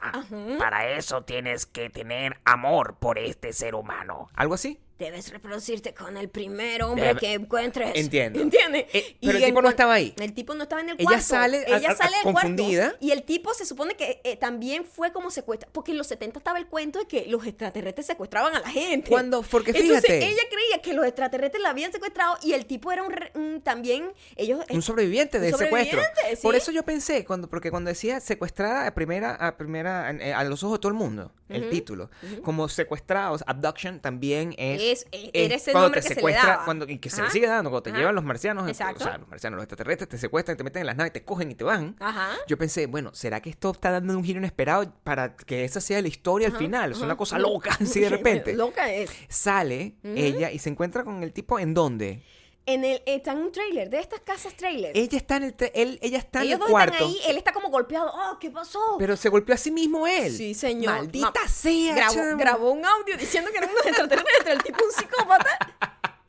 [0.58, 4.30] Para eso tienes que tener amor por este ser humano.
[4.34, 4.80] ¿Algo así?
[4.96, 7.90] Debes reproducirte con el primer hombre Debe- que encuentres.
[7.96, 8.40] Entiendo.
[8.40, 8.86] ¿Entiendes?
[8.92, 10.14] Eh, Y pero el tipo no estaba ahí.
[10.20, 11.24] El tipo no estaba en el Ella cuarto.
[11.24, 12.48] sale a- Ella a- sale a- del cuarto.
[12.48, 12.94] confundida.
[13.00, 15.68] Y el tipo se supone que eh, también fue como secuestra.
[15.72, 19.10] Porque en los 70 estaba el cuento de que los extraterrestres secuestraban a la gente.
[19.10, 20.26] Cuando- porque Entonces fíjate.
[20.28, 24.12] ella creía que los extraterrestres la habían secuestrado y el tipo era un, un- también.
[24.36, 24.64] Ellos.
[24.70, 26.00] Un sobreviviente un del secuestro.
[26.02, 26.58] sobreviviente, Por sí.
[26.58, 30.62] eso yo pensé, cuando, porque cuando decía secuestrada a primera, a primera, eh, a los
[30.62, 32.10] ojos de todo el mundo, el título,
[32.42, 34.83] como secuestrados, abduction también es.
[34.92, 36.64] Es- e- ese cuando nombre te que se le secuestra, daba.
[36.64, 37.98] cuando, y que se le sigue dando, cuando te Ajá.
[37.98, 39.04] llevan los marcianos, Exacto.
[39.04, 41.50] o sea, los marcianos, los extraterrestres te secuestran, te meten en las naves, te cogen
[41.50, 41.96] y te van.
[42.00, 42.30] Ajá.
[42.46, 46.00] Yo pensé, bueno, ¿será que esto está dando un giro inesperado para que esa sea
[46.02, 46.92] la historia al final?
[46.92, 48.54] Es una cosa loca, así de repente.
[48.54, 49.10] Loca es.
[49.28, 52.22] Sale ella y se encuentra con el tipo en dónde?
[52.66, 54.96] En el, está en un trailer, de estas casas trailer.
[54.96, 56.94] Ella está en el, él, ella está en el cuarto.
[56.94, 58.10] están ahí, él está como golpeado.
[58.14, 58.80] Oh, ¿qué pasó?
[58.98, 60.32] Pero se golpeó a sí mismo él.
[60.34, 60.94] Sí, señor.
[60.94, 62.08] Maldita Ma- sea.
[62.38, 64.46] grabó un audio diciendo que eran unos extraterrestres.
[64.56, 65.58] El tipo un psicópata.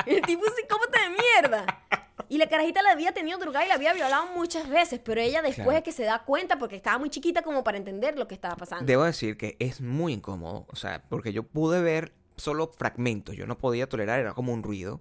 [0.06, 1.82] El tipo un psicópata de mierda.
[2.28, 5.42] Y la carajita la había tenido drogada y la había violado muchas veces, pero ella
[5.42, 5.78] después Claro.
[5.78, 8.56] es que se da cuenta porque estaba muy chiquita como para entender lo que estaba
[8.56, 8.84] pasando.
[8.86, 13.46] Debo decir que es muy incómodo, o sea, porque yo pude ver solo fragmentos, yo
[13.48, 15.00] no podía tolerar, era como un ruido,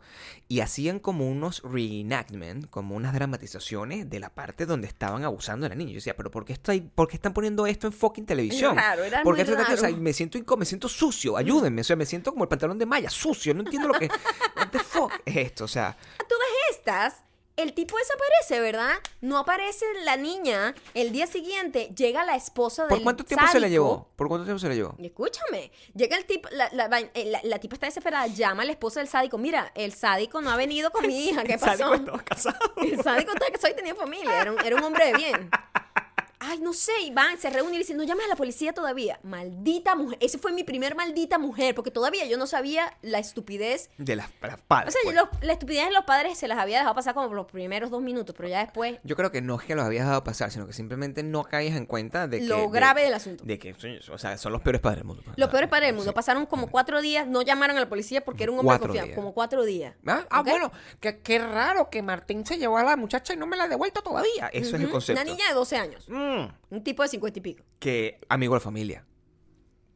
[0.49, 5.71] y hacían como unos reenactment, como unas dramatizaciones de la parte donde estaban abusando de
[5.71, 5.91] la niña.
[5.91, 8.77] Yo decía, pero ¿por qué, estoy, por qué están poniendo esto en fucking televisión?
[8.77, 11.85] raro, era ¿Por qué muy o sea, me siento incómodo, me siento sucio, ayúdenme, o
[11.85, 14.09] sea, me siento como el pantalón de malla, sucio, no entiendo lo que...
[14.57, 15.65] What the fuck es esto?
[15.65, 15.97] O sea,
[16.29, 17.25] todas estas,
[17.57, 18.95] el tipo desaparece, ¿verdad?
[19.21, 20.75] No aparece la niña.
[20.95, 23.71] El día siguiente llega la esposa ¿por del cuánto tiempo se le sádico.
[23.71, 24.09] llevó?
[24.17, 24.95] ¿Por cuánto tiempo se le llevó?
[24.99, 28.73] Escúchame, llega el tipo, la, la, eh, la- la tipa está desesperada, llama a la
[28.73, 31.93] esposa del sádico, mira, el sádico no ha venido con mi hija, ¿qué pasó?
[32.25, 32.57] casado.
[32.77, 35.51] El sádico estaba casado y tenía familia, era un, era un hombre de bien.
[36.47, 39.19] Ay, no sé, y van, se reúnen y dicen, no llames a la policía todavía.
[39.23, 43.91] Maldita mujer, ese fue mi primer maldita mujer, porque todavía yo no sabía la estupidez.
[43.99, 44.93] De las, las O padres.
[44.95, 45.17] sea, pues.
[45.17, 47.91] los- la estupidez de los padres se las había dejado pasar como por los primeros
[47.91, 50.51] dos minutos, pero ya después, Yo creo que no es que los habías dejado pasar,
[50.51, 52.47] sino que simplemente no caías en cuenta de que...
[52.47, 53.45] lo de- grave del asunto.
[53.45, 53.75] De que,
[54.13, 55.23] o sea, son los peores padres del mundo.
[55.25, 55.39] pues.
[55.39, 56.11] Los O peores padres del mundo.
[56.11, 56.15] sí.
[56.15, 59.15] Pasaron como cuatro días, no llamaron a la policía porque era un hombre confiado.
[59.15, 59.95] Como cuatro días.
[60.07, 63.47] Ah, ah, bueno, que- qué raro que Martín se llevó a la muchacha y no
[63.47, 64.49] me la ha devuelto todavía.
[64.53, 65.21] Eso es el concepto.
[65.23, 66.05] Una niña de 12 años.
[66.09, 66.34] Mm,
[66.71, 67.65] Un tipo de 50 y pico.
[67.79, 69.05] que amigo de familia.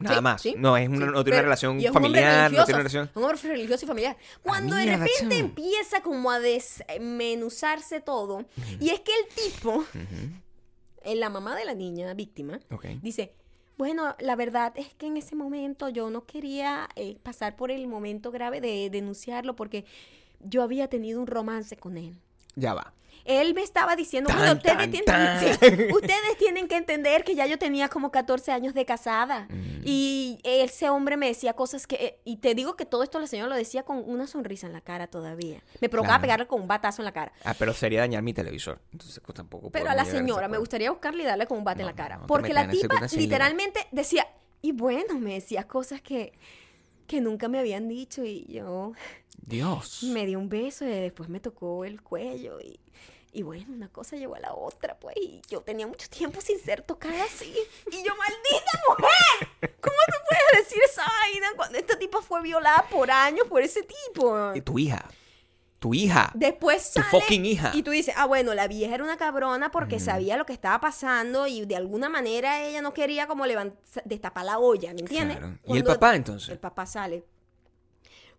[0.00, 0.42] Nada Sí, más.
[0.42, 1.12] sí, no, es una, sí.
[1.12, 3.10] no tiene una relación y es un hombre familiar, no tiene una relación...
[3.16, 4.16] Un hombre religioso y familiar.
[4.42, 8.44] Cuando de mierda, repente empieza como a desmenuzarse todo.
[8.78, 9.84] Y es que el tipo,
[11.04, 12.60] la mamá de la niña víctima,
[13.02, 13.32] dice,
[13.76, 17.88] bueno, la verdad es que en ese momento yo no quería eh, pasar por el
[17.88, 19.84] momento grave de denunciarlo porque
[20.40, 22.20] yo había tenido un romance con él.
[22.54, 22.92] Ya va.
[23.28, 25.38] Él me estaba diciendo, Tan, bueno, ustedes, tan, tienen, tan.
[25.60, 29.46] sí, ustedes tienen que entender que ya yo tenía como 14 años de casada.
[29.50, 29.82] Mm.
[29.84, 32.20] Y ese hombre me decía cosas que...
[32.24, 34.80] Y te digo que todo esto la señora lo decía con una sonrisa en la
[34.80, 35.62] cara todavía.
[35.82, 36.22] Me provocaba Claro.
[36.22, 37.32] pegarle con un batazo en la cara.
[37.44, 38.80] Ah, pero sería dañar mi televisor.
[38.92, 41.82] Entonces pues, tampoco Pero a la señora me gustaría buscarle y darle con un bate
[41.82, 42.14] en la cara.
[42.16, 44.26] no, no te porque la tipa literalmente decía...
[44.62, 46.32] Y bueno, me decía cosas que,
[47.06, 48.92] que nunca me habían dicho y yo...
[49.40, 50.02] Dios.
[50.02, 52.80] Me dio un beso y después me tocó el cuello y,
[53.32, 56.58] y bueno, una cosa llevó a la otra, pues, y yo tenía mucho tiempo sin
[56.58, 57.54] ser tocada así.
[57.90, 62.86] Y yo, maldita mujer, ¿cómo tú puedes decir esa vaina cuando esta tipa fue violada
[62.90, 64.54] por años por ese tipo?
[64.54, 65.08] Y tu hija.
[65.78, 66.32] Tu hija.
[66.34, 67.70] Después Tu sale fucking hija.
[67.72, 70.80] y tú dices, ah, bueno, la vieja era una cabrona porque sabía lo que estaba
[70.80, 75.36] pasando y de alguna manera ella no quería como levantar, destapar la olla, ¿me entiendes?
[75.36, 75.58] Claro.
[75.66, 76.48] ¿Y el papá, entonces?
[76.48, 77.24] El papá sale.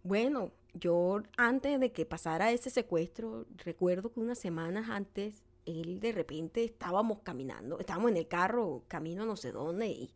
[0.03, 6.11] Bueno, yo antes de que pasara ese secuestro, recuerdo que unas semanas antes, él de
[6.11, 10.13] repente estábamos caminando, estábamos en el carro, camino no sé dónde, y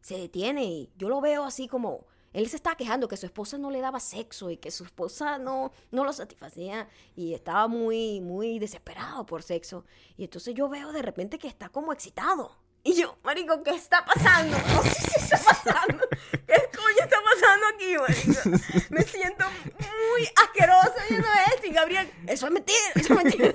[0.00, 3.58] se detiene y yo lo veo así como, él se estaba quejando que su esposa
[3.58, 8.20] no le daba sexo y que su esposa no, no lo satisfacía y estaba muy,
[8.20, 9.84] muy desesperado por sexo.
[10.16, 12.56] Y entonces yo veo de repente que está como excitado.
[12.84, 14.56] Y yo, marico, ¿qué está pasando?
[14.82, 16.04] Si está pasando.
[16.46, 16.54] ¿Qué
[17.34, 17.94] pasando aquí?
[18.90, 19.44] Me siento
[20.10, 21.66] muy asquerosa viendo esto.
[21.66, 23.52] Y Gabriel, eso es mentira, eso es mentira.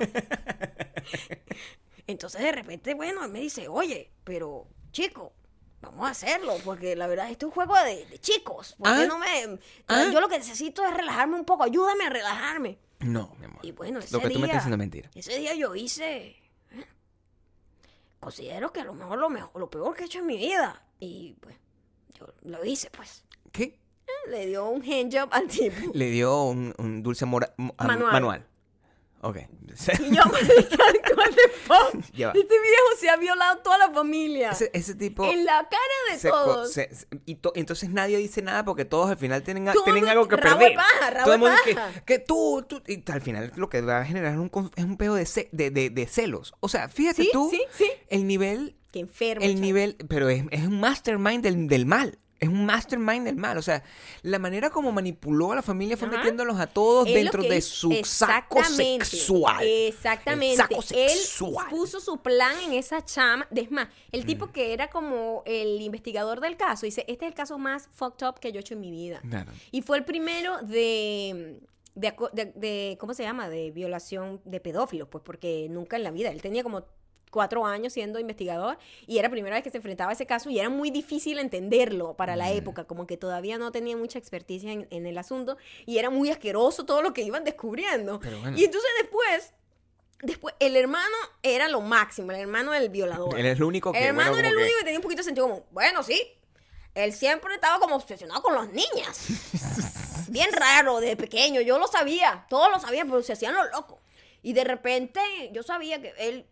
[2.07, 5.33] Entonces de repente, bueno, él me dice, oye, pero chico,
[5.81, 8.75] vamos a hacerlo, porque la verdad esto es un juego de, de chicos.
[8.77, 9.05] ¿Por qué Ah.
[9.05, 9.59] no me...?
[9.87, 10.09] Ah.
[10.11, 12.79] Yo lo que necesito es relajarme un poco, ayúdame a relajarme.
[12.99, 13.59] No, mi amor.
[13.63, 15.11] Y bueno, ese Lo que tú me día- estás diciendo es mentira.
[15.13, 16.17] Ese día yo hice.
[16.71, 16.85] ¿eh?
[18.19, 20.81] Considero que a lo mejor lo mejor, lo peor que he hecho en mi vida.
[20.99, 21.55] Y pues,
[22.17, 23.23] yo lo hice, pues.
[23.57, 23.79] ¿Qué?
[24.29, 25.91] le dio un handjob al tipo.
[25.93, 28.11] Le dio un, un dulce mora- Manual.
[28.11, 28.45] manual.
[29.21, 29.37] Ok.
[29.99, 31.95] Y yo, what the fuck?
[31.95, 34.51] Este viejo se ha violado toda la familia.
[34.51, 35.25] ese, ese tipo...
[35.25, 36.71] en la cara de se todos.
[36.71, 40.27] se- se- y to- entonces nadie dice nada porque todos al final tienen, tienen algo
[40.27, 40.69] que perder.
[40.71, 42.01] de paja, rabo Todo el de mundo que, paja.
[42.05, 44.97] que tú, tú- y al final lo que va a generar es un, es un
[44.97, 46.53] pedo de, ce- de, de- de celos.
[46.59, 47.89] O sea, fíjate Sí, tú sí, sí.
[48.09, 49.43] el nivel, Qué enfermo.
[49.43, 52.17] el nivel, pero es, es un mastermind del, del mal.
[52.39, 53.57] Es un mastermind del mal.
[53.57, 53.83] O sea,
[54.21, 56.17] la manera como manipuló a la familia fue Ajá.
[56.17, 59.65] metiéndolos a todos Él dentro de su saco sexual.
[59.65, 60.51] Exactamente.
[60.51, 61.65] El saco Él sexual.
[61.69, 63.47] puso su plan en esa chama.
[63.55, 64.27] Es más, el Mm.
[64.27, 68.25] tipo que era como el investigador del caso dice: Este es el caso más fucked
[68.27, 69.19] up que yo he hecho en mi vida.
[69.27, 69.51] Claro.
[69.71, 71.59] Y fue el primero de.
[71.95, 73.49] De, de- de- ¿Cómo se llama?
[73.49, 76.29] De violación de pedófilos, pues porque nunca en la vida.
[76.29, 76.83] Él tenía como
[77.37, 80.49] cuatro años siendo investigador y era la primera vez que se enfrentaba a ese caso
[80.49, 84.71] y era muy difícil entenderlo para la época, como que todavía no tenía mucha experticia
[84.71, 88.17] en, en el asunto y era muy asqueroso todo lo que iban descubriendo.
[88.17, 88.57] Bueno.
[88.57, 89.53] Y entonces después,
[90.23, 93.37] después, el hermano era lo máximo, el hermano del violador.
[93.39, 93.99] Él es el único que.
[93.99, 96.01] El hermano bueno, era el que- único que tenía un poquito de sentido como, bueno,
[96.01, 96.19] sí.
[96.95, 99.27] Él siempre estaba como obsesionado con las niñas.
[100.29, 103.99] Bien raro de pequeño, yo lo sabía, todos lo sabían, pero se hacían lo loco.
[104.41, 105.19] Y de repente
[105.53, 106.47] yo sabía que él,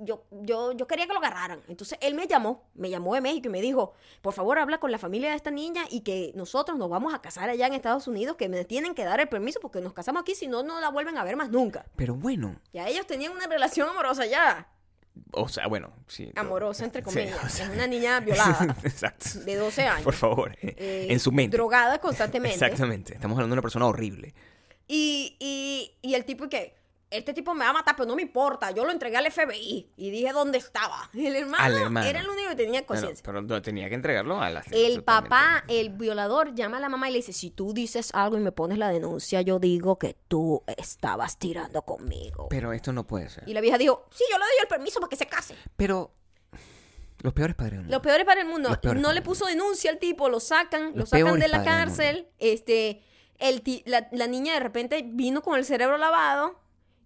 [0.00, 1.60] yo, yo, yo quería que lo agarraran.
[1.68, 4.90] Entonces él me llamó, me llamó de México y me dijo, por favor habla con
[4.90, 8.08] la familia de esta niña y que nosotros nos vamos a casar allá en Estados
[8.08, 10.80] Unidos, que me tienen que dar el permiso porque nos casamos aquí, si no, no
[10.80, 11.86] la vuelven a ver más nunca.
[11.96, 12.60] Pero bueno.
[12.72, 14.68] Ya ellos tenían una relación amorosa ya.
[15.32, 16.32] O sea, bueno, sí.
[16.36, 17.44] Amorosa, entre Sí, comillas.
[17.44, 17.66] o sea.
[17.66, 19.40] Es una niña violada Exacto.
[19.44, 20.02] de 12 años.
[20.04, 20.52] Por favor.
[20.62, 21.56] eh, eh, en su mente.
[21.56, 22.54] Drogada constantemente.
[22.54, 23.14] Exactamente.
[23.14, 24.34] Estamos hablando de una persona horrible.
[24.88, 26.74] Y, y, y el tipo que,
[27.10, 28.70] este tipo me va a matar, pero no me importa.
[28.70, 31.10] Yo lo entregué al FBI y dije dónde estaba.
[31.12, 33.24] El hermano, era el único que tenía Bueno, conciencia.
[33.24, 37.12] pero tenía que entregarlo a la el papá, el violador, llama a la mamá y
[37.12, 40.62] le dice, si tú dices algo y me pones la denuncia, yo digo que tú
[40.76, 42.48] estabas tirando conmigo.
[42.48, 43.44] Pero esto no puede ser.
[43.48, 45.56] y la vieja dijo, sí, yo le doy el permiso para que se case.
[45.76, 46.12] Pero.
[47.22, 47.96] Los peores padres del mundo.
[47.96, 48.68] Lo peor es para el mundo.
[48.70, 51.48] Los peores No le puso denuncia al tipo, lo sacan, lo Los sacan peores de
[51.48, 52.28] la padres del cárcel.
[52.38, 53.02] Este,
[53.38, 56.58] el la, la niña de repente vino con el cerebro lavado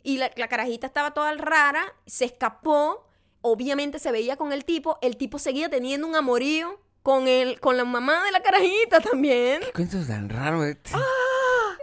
[0.05, 3.09] y la, la carajita estaba toda rara, se escapó.
[3.41, 4.99] Obviamente se veía con el tipo.
[5.03, 9.61] El tipo seguía teniendo un amorío con, el, con la mamá de la carajita también.
[9.61, 10.65] ¿Qué cuento tan raro?
[10.65, 10.79] eh?
[10.93, 11.01] ¡Ah!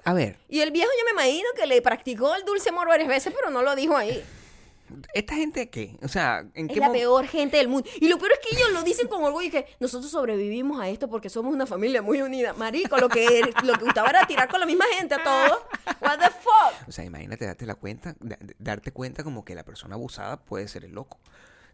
[0.04, 3.08] A ver, Y el viejo yo me imagino que le practicó el dulce amor varias
[3.08, 4.24] veces, pero no lo dijo ahí.
[5.14, 5.98] ¿Esta gente qué?
[6.04, 7.90] O sea, ¿en Es qué la peor gente del mundo.
[8.00, 10.90] Y lo peor es que ellos lo dicen con orgullo y que nosotros sobrevivimos a
[10.90, 12.54] esto porque somos una familia muy unida.
[12.54, 15.60] Marico, lo que, lo que gustaba era tirar con la misma gente a todos.
[16.02, 16.88] What the fuck?
[16.88, 20.68] O sea, imagínate darte la cuenta, da- darte cuenta como que la persona abusada puede
[20.68, 21.20] ser el loco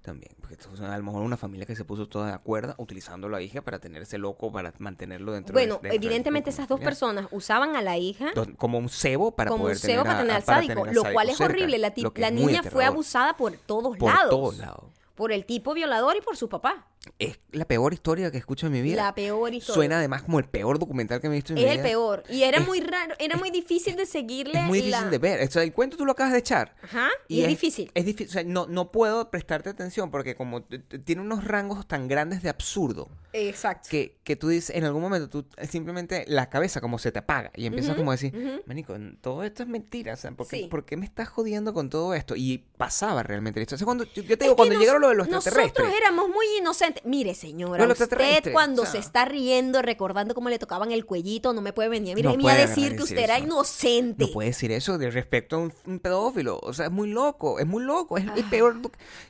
[0.07, 0.31] también.
[0.39, 3.27] Porque esto es a lo mejor una familia que se puso toda de acuerdo utilizando
[3.27, 6.49] a la hija para tener ese loco, para mantenerlo dentro de- Bueno, dentro del evidentemente
[6.49, 10.03] esas dos personas usaban a la hija Como un cebo para como un poder cebo
[10.03, 11.77] tener para a- tener a- al para sádico, tener al lo cual es cerca, horrible.
[11.77, 14.29] La, la niña fue abusada por todos por lados.
[14.29, 14.83] todos lados.
[15.15, 16.87] Por el tipo violador y por su papá.
[17.19, 19.03] Es la peor historia que escucho en mi vida.
[19.03, 19.75] La peor historia.
[19.75, 21.81] Suena además como el peor documental que me he visto en mi Es vida.
[21.81, 22.23] el peor.
[22.29, 24.59] Y era Es- muy raro, era muy difícil de seguirle.
[24.59, 25.47] Es muy difícil la- de ver.
[25.47, 26.75] O sea, el cuento tú lo acabas de echar.
[26.83, 27.91] Ajá, y es difícil.
[27.93, 28.27] Es difícil.
[28.29, 32.49] O sea, no, no puedo prestarte atención porque como tiene unos rangos tan grandes de
[32.49, 33.87] absurdo Exacto.
[33.89, 37.51] que, que tú dices, en algún momento tú simplemente la cabeza como se te apaga
[37.55, 38.61] y empiezas como a decir, ujú.
[38.65, 40.13] manico, todo esto es mentira.
[40.13, 40.67] O sea, ¿por qué, Sí.
[40.69, 42.35] por qué me estás jodiendo con todo esto?
[42.35, 43.75] Y pasaba realmente esto.
[43.75, 45.83] O sea, cuando, yo te Es digo, cuando nos- llegaron lo de los extraterrestres.
[45.85, 46.96] Nosotros éramos muy inocentes.
[47.05, 48.93] Mire, señora, usted cuando o sea.
[48.93, 52.47] se está riendo, recordando cómo le tocaban el cuellito, no me puede venir, mire, No
[52.47, 53.45] a decir y que usted era eso.
[53.45, 54.25] inocente.
[54.25, 56.59] No puede decir eso de respecto a un, un pedófilo.
[56.63, 58.17] O sea, es muy loco, es muy loco.
[58.17, 58.47] Es el Ah.
[58.49, 58.75] peor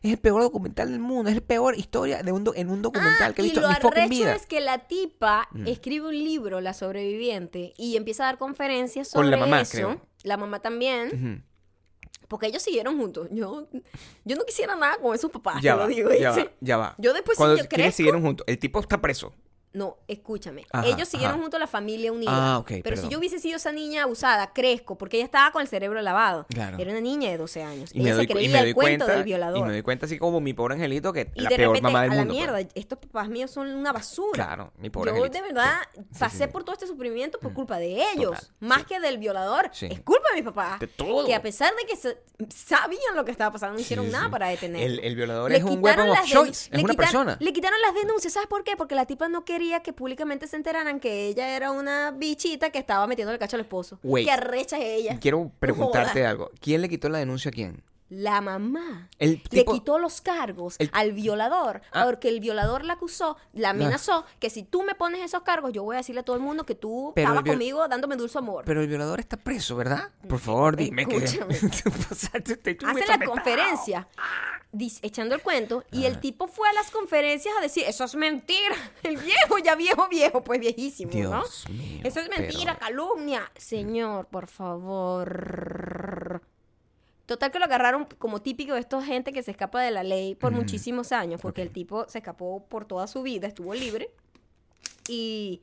[0.04, 1.30] es el peor documental del mundo.
[1.30, 3.62] Es la peor historia de un do- en un documental Ah, que he y visto
[3.62, 4.36] lo en mi vida.
[4.36, 5.68] es que la tipa Mm.
[5.68, 9.72] escribe un libro, La sobreviviente, y empieza a dar conferencias sobre Con la mamá, eso.
[9.72, 10.02] creo.
[10.24, 11.42] La mamá también, Ujú.
[12.28, 13.28] Porque ellos siguieron juntos.
[13.32, 13.68] Yo,
[14.26, 16.10] yo no quisiera nada con esos papás, Ya te va, lo digo.
[16.14, 16.96] ya va, ya va.
[16.98, 18.46] Yo después, si Cuando yo ¿quiénes crezco- siguieron juntos?
[18.48, 19.34] El tipo está preso.
[19.74, 20.66] No, escúchame.
[20.72, 21.42] Ajá, Ellos siguieron ajá.
[21.44, 22.32] juntos la familia unida.
[22.34, 23.04] Ah, ok, Pero perdón.
[23.06, 26.48] si yo hubiese sido esa niña abusada, crezco, porque ella estaba con el cerebro lavado.
[26.50, 26.78] Claro.
[26.80, 27.92] Era una niña de 12 años.
[27.94, 29.60] Y ella me, doy, se y creía el doy cuento cuenta, del violador.
[29.60, 31.82] y me doy cuenta así como mi pobre angelito que Y la de peor repente,
[31.84, 32.34] mamá del a la mundo.
[32.34, 32.46] pues.
[32.54, 34.32] mierda, estos papás míos son una basura.
[34.34, 35.38] Claro, mi pobre Yo angelito.
[35.38, 36.50] de verdad Sí, pasé sí.
[36.52, 37.56] por todo este sufrimiento por Mm.
[37.56, 39.70] culpa de ellos, Total, más que del violador.
[39.74, 39.88] Sí.
[39.92, 40.80] Es culpa de mis papás.
[40.80, 41.26] De todo.
[41.28, 42.18] Que a pesar de que se-
[42.50, 44.86] sabían lo que estaba pasando, no hicieron nada para detenerlo.
[44.88, 46.70] El, el violador Le es un weapon of choice.
[46.72, 47.38] Es una persona.
[47.40, 48.76] Le quitaron las denuncias, ¿sabes por qué?
[48.76, 52.80] Porque la tipa no quería que públicamente se enteraran que ella era una bichita que
[52.80, 54.00] estaba metiendo el cacho al esposo.
[54.04, 54.26] Wait.
[54.26, 55.20] Que arrecha es ella.
[55.20, 56.30] Quiero preguntarte Joda.
[56.30, 56.52] algo.
[56.60, 57.84] ¿Quién le quitó la denuncia a quién?
[58.10, 62.06] La mamá El le quitó los cargos el- al violador Ah.
[62.06, 65.84] porque el violador la acusó, la amenazó que si tú me pones esos cargos yo
[65.84, 68.64] voy a decirle a todo el mundo que tú Pero estabas conmigo dándome dulce amor.
[68.66, 70.10] Pero el violador está preso, ¿verdad?
[70.28, 71.18] Por favor, dime que...
[71.18, 71.54] Escúchame.
[72.78, 74.08] Tú me Hace la conferencia
[75.02, 78.76] echando el cuento y el tipo fue a las conferencias a decir, eso es mentira,
[79.04, 81.44] el viejo, ya viejo, viejo, pues viejísimo, ¿no?
[81.70, 83.52] Mío, Eso es mentira, pero- calumnia.
[83.58, 86.42] Señor, por favor.
[87.28, 90.34] Total que lo agarraron como típico de esta gente que se escapa de la ley
[90.34, 94.10] por muchísimos años, porque el tipo se escapó por toda su vida, estuvo libre.
[95.10, 95.62] Y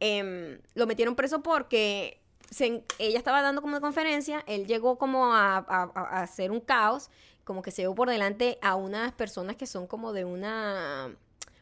[0.00, 2.18] em, lo metieron preso porque
[2.50, 7.10] se ella estaba dando como una conferencia, él llegó como a- a hacer un caos,
[7.44, 11.14] como que se llevó por delante a unas personas que son como de una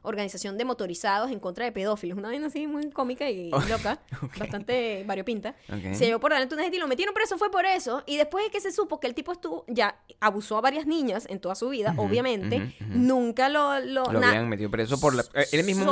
[0.03, 3.99] organización de motorizados en contra de pedófilos, una vaina así muy cómica y loca,
[4.39, 5.55] bastante variopinta.
[5.95, 8.45] Se llevó por delante una gente y lo metieron preso fue por eso, y después
[8.45, 11.55] de que se supo que el tipo estuvo, ya abusó a varias niñas en toda
[11.55, 13.79] su vida, obviamente, nunca lo...
[13.81, 15.23] Lo, Lo habían metido preso por la...
[15.35, 15.85] eh, Él mismo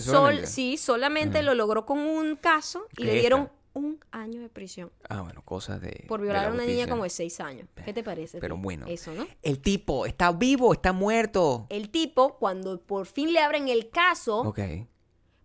[0.00, 0.46] sol- solamente.
[0.46, 3.54] sí, solamente lo logró con un caso y ¿Qué le dieron esta?
[3.74, 6.04] Un año de prisión Ah, bueno, cosas de...
[6.08, 7.68] por violar la a una niña como de seis años.
[7.84, 8.38] ¿Qué te parece?
[8.38, 8.86] Pero bueno.
[8.86, 9.26] Eso, ¿no?
[9.42, 11.66] El tipo está vivo, está muerto.
[11.70, 14.60] El tipo, cuando por fin le abren el caso, Ok.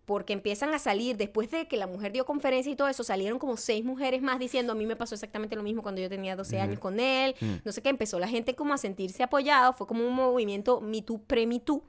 [0.06, 3.38] porque empiezan a salir, después de que la mujer dio conferencia y todo eso, salieron
[3.38, 6.34] como seis mujeres más diciendo, a mí me pasó exactamente lo mismo cuando yo tenía
[6.34, 7.54] 12 años con él, Mm.
[7.64, 11.02] no sé qué, empezó la gente como a sentirse apoyado, fue como un movimiento Me
[11.02, 11.82] Too, pre-Me Too,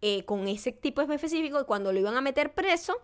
[0.00, 2.94] eh, con ese tipo específico, y cuando lo iban a meter preso,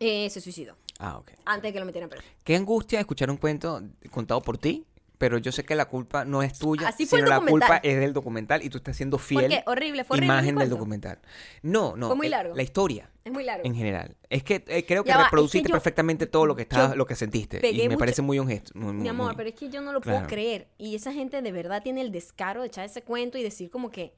[0.00, 1.30] eh, se suicidó, Ah, ok.
[1.44, 2.24] antes de que lo metieran preso.
[2.44, 4.86] Qué angustia escuchar un cuento contado por ti,
[5.18, 7.76] pero yo sé que la culpa no es tuya, Así fue el sino la culpa
[7.82, 10.74] es del documental y tú estás siendo fiel Porque horrible, fue horrible imagen del cuento.
[10.76, 11.18] documental.
[11.62, 12.08] No, no.
[12.08, 12.54] Fue muy el- largo.
[12.54, 13.64] La historia Es muy largo.
[13.66, 14.14] en general.
[14.28, 16.62] Es que eh, creo que Ya va, es que reproduciste yo- perfectamente todo lo que
[16.62, 18.72] estaba, yo lo que sentiste pegué y me mucho- parece muy honesto.
[18.74, 20.18] muy- Mi muy- amor, muy- pero es que yo no lo Claro.
[20.18, 20.68] puedo creer.
[20.76, 23.90] Y esa gente de verdad tiene el descaro de echar ese cuento y decir como
[23.90, 24.12] que...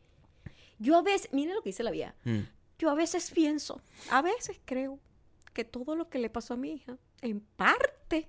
[0.81, 1.29] Yo a veces...
[1.33, 2.15] Mira lo que dice la vida.
[2.25, 2.39] Mm.
[2.79, 4.99] Yo a veces pienso, a veces creo
[5.59, 8.29] que todo lo que le pasó a mi hija, en parte,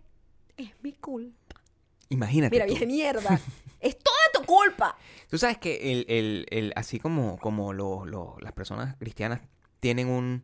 [0.58, 1.62] es mi culpa.
[2.10, 2.56] Imagínate.
[2.56, 3.40] Mira, vieja mierda.
[3.80, 4.98] es toda tu culpa.
[5.30, 9.42] Tú sabes que el, el, el- así como, como lo- lo- las personas cristianas
[9.80, 10.44] tienen un...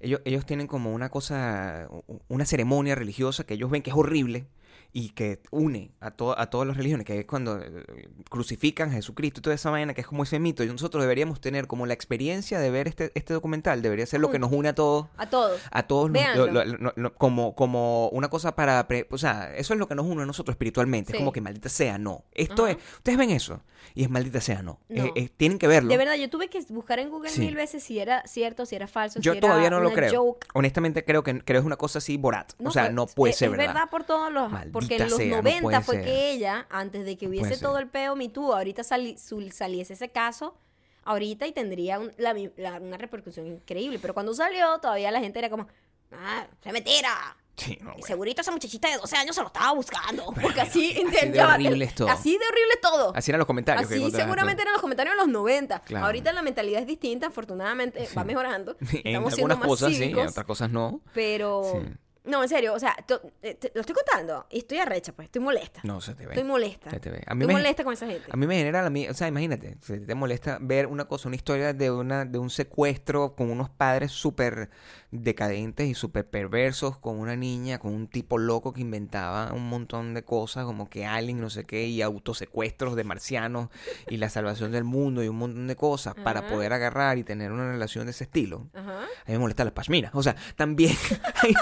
[0.00, 1.86] Ellos, ellos tienen como una cosa,
[2.28, 4.46] una ceremonia religiosa que ellos ven que es horrible
[4.92, 8.92] y que une a, to- a todas las religiones, que es cuando eh, crucifican a
[8.92, 10.64] Jesucristo y toda esa vaina, que es como ese mito.
[10.64, 14.30] Y nosotros deberíamos tener como la experiencia de ver este, este documental, debería ser lo
[14.30, 15.06] que nos une a todos.
[15.16, 15.60] A todos.
[15.70, 16.46] A todos nos- Véanlo.
[16.46, 18.86] lo- lo- lo- lo- como, como una cosa para...
[18.88, 21.12] pre- o sea, eso es lo que nos une a nosotros espiritualmente.
[21.12, 22.24] Es como que maldita sea, no.
[22.32, 22.72] Esto Ajá.
[22.72, 22.78] es...
[22.96, 23.62] Ustedes ven eso
[23.94, 24.80] y es maldita sea, no.
[24.88, 25.04] No.
[25.04, 25.88] Eh, eh, tienen que verlo.
[25.90, 27.40] De verdad, yo tuve que buscar en Google Sí.
[27.40, 30.12] mil veces si era cierto, si era falso, Yo si era todavía no lo creo.
[30.24, 30.46] joke.
[30.54, 32.52] Honestamente creo que, creo que es una cosa así borat.
[32.64, 33.88] o sea, no puede es, ser es verdad.
[33.90, 34.50] por todos los...
[34.50, 36.04] Maldita porque en los sea, no 90 puede fue ser.
[36.04, 37.60] que ella, antes de que hubiese ser.
[37.60, 39.16] todo el peo Me Too, ahorita sali-
[39.52, 40.56] saliese ese caso,
[41.04, 43.98] ahorita y tendría un- la la- una repercusión increíble.
[44.00, 45.66] Pero cuando salió, todavía la gente era como,
[46.12, 47.36] ah, es mentira.
[47.58, 48.06] Sí, no, bueno.
[48.06, 50.26] Segurito esa muchachita de 12 años se lo estaba buscando.
[50.26, 52.08] Porque bueno, así, así de horrible es todo.
[52.10, 53.12] Así de horrible es todo.
[53.16, 53.88] Así eran los comentarios.
[53.88, 54.62] que Así contaban seguramente todo.
[54.64, 55.80] eran los comentarios en los 90.
[55.80, 56.04] Claro.
[56.04, 58.76] Ahorita la mentalidad es distinta, afortunadamente va mejorando.
[58.80, 61.00] en Estamos siendo algunas más cosas sí, cívicos, en otras cosas no.
[61.14, 61.62] Pero...
[61.72, 61.92] Sí.
[62.26, 65.26] No, en serio, o sea, to- eh, te- lo estoy contando y estoy arrecha, pues,
[65.26, 65.80] estoy molesta.
[65.84, 66.32] No, se te ve.
[66.34, 66.90] Estoy molesta.
[66.90, 67.22] Se te ve.
[67.26, 68.28] A mí Estoy me- molesta con esa gente.
[68.30, 71.28] A mí me genera la mi- o sea, imagínate, si te molesta ver una cosa,
[71.28, 74.70] una historia de una de un secuestro con unos padres súper
[75.12, 80.12] decadentes y súper perversos, con una niña, con un tipo loco que inventaba un montón
[80.14, 83.68] de cosas, como que alien, no sé qué, y autosecuestros de marcianos
[84.08, 86.48] y la salvación del mundo y un montón de cosas para Ajá.
[86.48, 88.66] poder agarrar y tener una relación de ese estilo.
[88.74, 88.98] Ajá.
[89.04, 90.10] A mí me molesta la pashmina.
[90.12, 90.94] O sea, también
[91.42, 91.54] hay,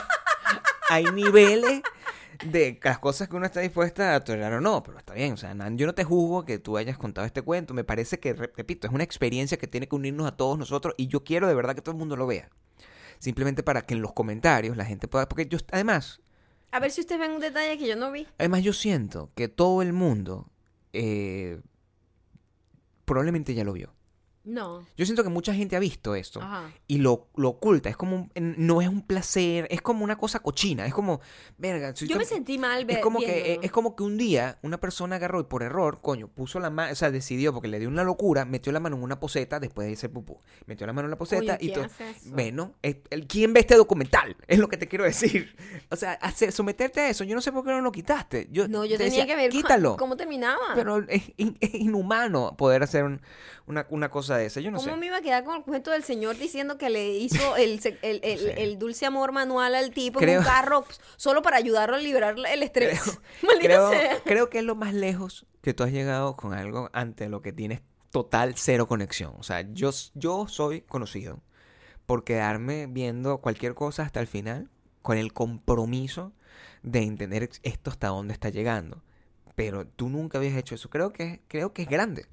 [0.95, 1.83] hay niveles
[2.45, 5.33] de las cosas que uno está dispuesta a tolerar o no, pero está bien.
[5.33, 7.75] O sea, yo no te juzgo que tú hayas contado este cuento.
[7.75, 10.95] Me parece que, re- repito, es una experiencia que tiene que unirnos a todos nosotros
[10.97, 12.51] y yo quiero de verdad que todo el mundo lo vea.
[13.19, 15.29] Simplemente para que en los comentarios la gente pueda...
[15.29, 16.21] Porque yo, además,
[16.73, 18.27] A ver si ustedes ven un detalle que yo no vi.
[18.39, 20.51] además yo siento que todo el mundo
[20.93, 21.61] eh,
[23.05, 23.95] probablemente ya lo vio.
[24.45, 24.87] No.
[24.97, 26.41] Yo siento que mucha gente ha visto esto.
[26.43, 26.71] Ajá.
[26.87, 27.89] y lo, lo oculta.
[27.89, 30.87] Es como, un- no es un placer, es como una cosa cochina.
[30.87, 31.21] Es como,
[31.59, 31.95] verga.
[31.97, 33.59] si Yo me sentí mal es ver, como que.
[33.63, 36.93] Es como que un día una persona agarró y por error, coño, puso la mano,
[36.93, 39.87] o sea, decidió porque le dio una locura, metió la mano en una poseta después
[39.87, 40.41] de ese pupú.
[40.67, 42.07] Metió la mano en la poseta Oye, y ¿quién todo.
[42.27, 44.37] Bueno, es- el- ¿quién ve este documental?
[44.47, 45.57] Es lo que te quiero decir.
[45.91, 48.49] O sea, hacer, someterte a eso, yo no sé por qué no lo quitaste.
[48.51, 49.97] Yo, No, yo te tenía decía, que ver Quítalo.
[49.97, 50.61] cómo terminaba.
[50.75, 53.21] Pero es, in- es inhumano poder hacer un-
[53.67, 54.97] una, una cosa cosa esa, yo no ¿Cómo sé.
[54.97, 57.99] me iba a quedar con el cuento del señor diciendo que le hizo el, se-
[58.03, 58.63] el, el- sé.
[58.63, 60.85] el dulce amor manual al tipo en Creo- un carro
[61.17, 63.01] solo para ayudarlo a liberar el estrés?
[63.43, 64.21] Maldita Creo, sea.
[64.25, 67.53] creo que es lo más lejos que tú has llegado con algo ante lo que
[67.53, 67.81] tienes
[68.11, 69.35] total cero conexión.
[69.39, 71.41] O sea, yo, yo soy conocido
[72.07, 74.69] por quedarme viendo cualquier cosa hasta el final
[75.03, 76.33] con el compromiso
[76.83, 79.03] de entender esto hasta dónde está llegando.
[79.55, 80.91] Pero tú nunca habías hecho eso.
[80.91, 82.27] Creo que, creo que es grande.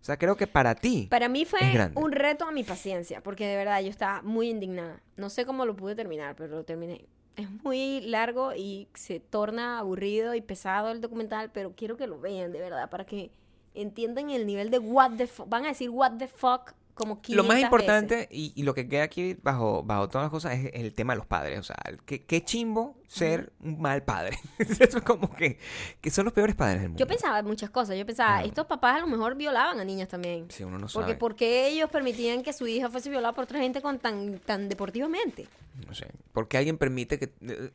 [0.00, 1.08] O sea, creo que para ti...
[1.10, 1.60] Para mí fue
[1.94, 5.02] un reto a mi paciencia, porque de verdad yo estaba muy indignada.
[5.16, 7.04] No sé cómo lo pude terminar, pero lo terminé.
[7.36, 12.18] Es muy largo y se torna aburrido y pesado el documental, pero quiero que lo
[12.18, 13.30] vean de verdad para que
[13.74, 15.48] entiendan el nivel de what the fuck.
[15.48, 18.86] Van a decir what the fuck como 500 Lo más importante y, y lo que
[18.88, 21.58] queda aquí bajo, bajo todas las cosas es el tema de los padres.
[21.58, 24.36] O sea, qué, qué chimbo ser un mal padre.
[24.58, 25.58] Eso es como que,
[26.02, 27.00] que son los peores padres del mundo.
[27.00, 27.96] Yo pensaba muchas cosas.
[27.96, 30.50] Yo pensaba, estos papás a lo mejor violaban a niñas también.
[30.50, 31.14] Si uno no Porque sabe.
[31.16, 34.68] ¿por qué ellos permitían que su hija fuese violada por otra gente con tan, tan
[34.68, 35.48] deportivamente?
[35.86, 36.08] No sé.
[36.32, 37.32] ¿Por qué alguien permite que,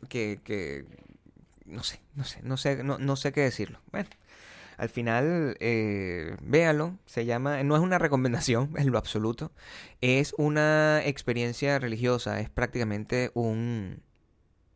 [0.09, 0.85] que, que-
[1.65, 3.79] no sé, no sé, no sé, no, no sé qué decirlo.
[3.91, 4.09] Bueno,
[4.77, 6.97] al final, eh, véalo.
[7.05, 9.51] Se llama, no es una recomendación en lo absoluto.
[10.01, 12.39] Es una experiencia religiosa.
[12.39, 14.01] Es prácticamente un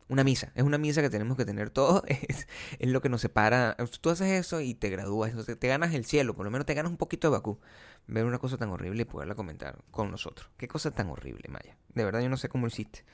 [0.08, 0.52] una misa.
[0.54, 2.02] Es una misa que tenemos que tener todos.
[2.08, 3.76] Es, es lo que nos separa.
[4.00, 5.32] Tú haces eso y te gradúas.
[5.44, 6.34] sea, te ganas el cielo.
[6.34, 7.58] Por lo menos te ganas un poquito de Bakú.
[8.06, 10.50] Ver una cosa tan horrible y poderla comentar con nosotros.
[10.56, 11.76] Qué cosa tan horrible, Maya.
[11.94, 13.04] De verdad, yo no sé cómo lo hiciste.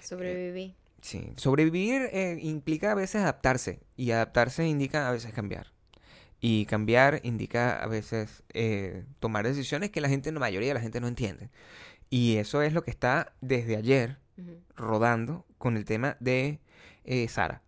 [0.00, 0.76] Sobreviví.
[1.00, 5.71] Sí, sobrevivir eh, implica a veces adaptarse y adaptarse indica a veces cambiar.
[6.44, 10.80] Y cambiar indica a veces eh, tomar decisiones que la gente, la mayoría de la
[10.80, 11.50] gente no entiende.
[12.10, 14.18] Y eso es lo que está desde ayer
[14.76, 16.58] rodando con el tema de
[17.04, 17.62] eh, Sara.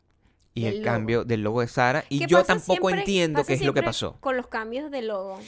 [0.55, 0.93] Y Del el logo.
[0.93, 2.05] cambio del logo de Sara.
[2.09, 4.19] Y ¿Qué yo tampoco siempre- entiendo qué es lo que pasó.
[4.21, 5.39] Con los cambios de logo.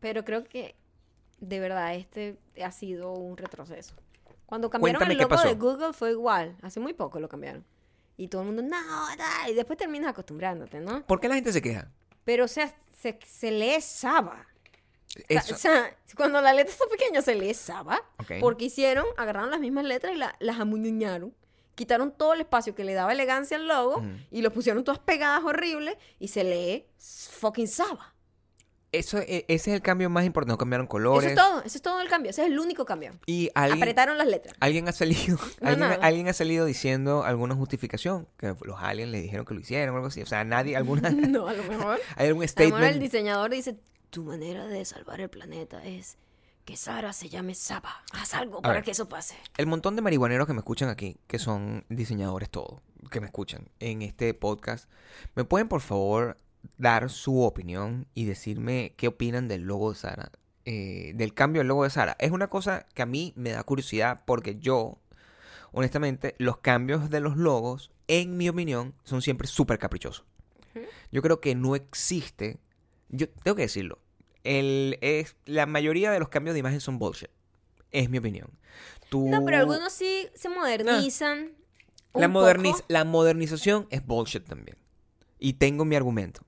[0.00, 0.74] Pero creo que
[1.40, 3.94] de verdad este ha sido un retroceso.
[4.46, 5.48] Cuando cambiaron Cuéntame el qué logo pasó.
[5.48, 6.56] de Google fue igual.
[6.62, 7.64] Hace muy poco lo cambiaron.
[8.16, 8.70] Y todo el mundo, no,
[9.16, 11.02] da", y después terminas acostumbrándote, ¿no?
[11.06, 11.90] ¿Por qué la gente se queja?
[12.24, 14.46] Pero, o sea, se, se lee Saba.
[15.28, 18.00] Eso- O sea, cuando la letra está pequeña se lee Saba.
[18.18, 18.32] Ok.
[18.40, 21.34] Porque hicieron, agarraron las mismas letras y la- las amuñañaron.
[21.74, 25.42] Quitaron todo el espacio que le daba elegancia al logo y lo pusieron todas pegadas
[25.42, 26.86] horribles y se lee
[27.40, 28.11] fucking Saba.
[28.92, 30.52] Eso, e- ese es el cambio más importante.
[30.52, 31.30] No cambiaron Eso colores.
[31.30, 33.12] es todo, ese es todo el cambio, ese es el único cambio.
[33.26, 34.54] Y alguien, Apretaron las letras.
[34.60, 39.46] Alguien ha salido, No, alguien, ha salido diciendo alguna justificación, que los aliens le dijeron
[39.46, 40.20] que lo hicieron o algo así.
[40.22, 41.98] O sea, nadie, alguna, No, a lo mejor.
[42.16, 42.96] hay algún A lo mejor el statement.
[43.00, 43.76] diseñador dice,
[44.10, 46.18] tu manera de salvar el planeta es
[46.66, 48.04] que Sara se llame Saba.
[48.12, 48.84] Haz algo para ver.
[48.84, 49.36] que eso pase.
[49.56, 52.80] El montón de marihuaneros que me escuchan aquí, que son diseñadores todos,
[53.10, 54.88] que me escuchan en este podcast,
[55.34, 56.38] ¿me pueden por favor
[56.78, 60.30] dar su opinión y decirme qué opinan del logo de Sara?
[60.64, 62.14] eh, del cambio del logo de Sara.
[62.20, 64.98] Es una cosa que a mí me da curiosidad porque yo,
[65.72, 70.24] honestamente, los cambios de los logos, en mi opinión, son siempre súper caprichosos.
[71.10, 72.58] Yo creo que no existe,
[73.08, 73.98] yo tengo que decirlo,
[74.44, 77.28] el, es, la mayoría de los cambios de imagen son bullshit.
[77.90, 78.48] Es mi opinión.
[79.10, 81.50] Tú- No, pero algunos sí se modernizan.
[82.14, 82.84] la, un moderniz- poco.
[82.88, 84.78] la modernización es bullshit también.
[85.38, 86.42] Y tengo mi argumento.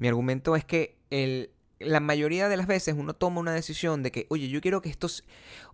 [0.00, 4.10] Mi argumento es que el, la mayoría de las veces uno toma una decisión de
[4.10, 5.24] que, oye, yo quiero que estos...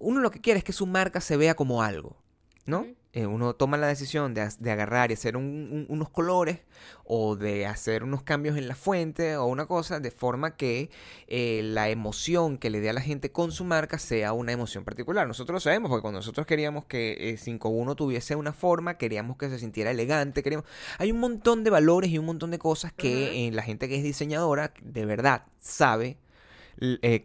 [0.01, 2.17] Uno lo que quiere es que su marca se vea como algo,
[2.65, 2.89] ¿no?
[3.19, 6.59] Eh, uno toma la decisión de, de agarrar y hacer un- un- unos colores
[7.05, 10.91] o de hacer unos cambios en la fuente o una cosa de forma que
[11.27, 14.85] eh, la emoción que le dé a la gente con su marca sea una emoción
[14.85, 15.27] particular.
[15.27, 19.49] Nosotros lo sabemos porque cuando nosotros queríamos que eh, 5.1 tuviese una forma, queríamos que
[19.49, 20.67] se sintiera elegante, queríamos...
[20.99, 23.97] Hay un montón de valores y un montón de cosas que eh, la gente que
[23.97, 26.19] es diseñadora de verdad sabe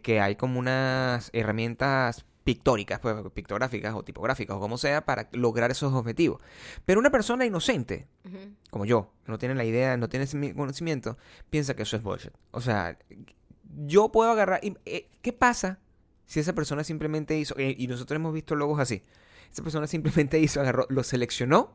[0.02, 5.70] que hay como unas herramientas pictóricas, pues, pictográficas o tipográficas o como sea para lograr
[5.70, 6.40] esos objetivos.
[6.84, 8.06] Pero una persona inocente,
[8.70, 11.16] como yo, que no tiene la idea, no tiene ese mi- conocimiento,
[11.50, 12.32] piensa que eso es bullshit.
[12.50, 12.98] O sea,
[13.86, 14.60] yo puedo agarrar...
[14.62, 15.78] y, eh, ¿Qué pasa
[16.26, 17.54] si esa persona simplemente hizo...
[17.58, 19.02] eh, y nosotros hemos visto logos así.
[19.52, 21.72] Esa persona simplemente hizo, agarró, lo seleccionó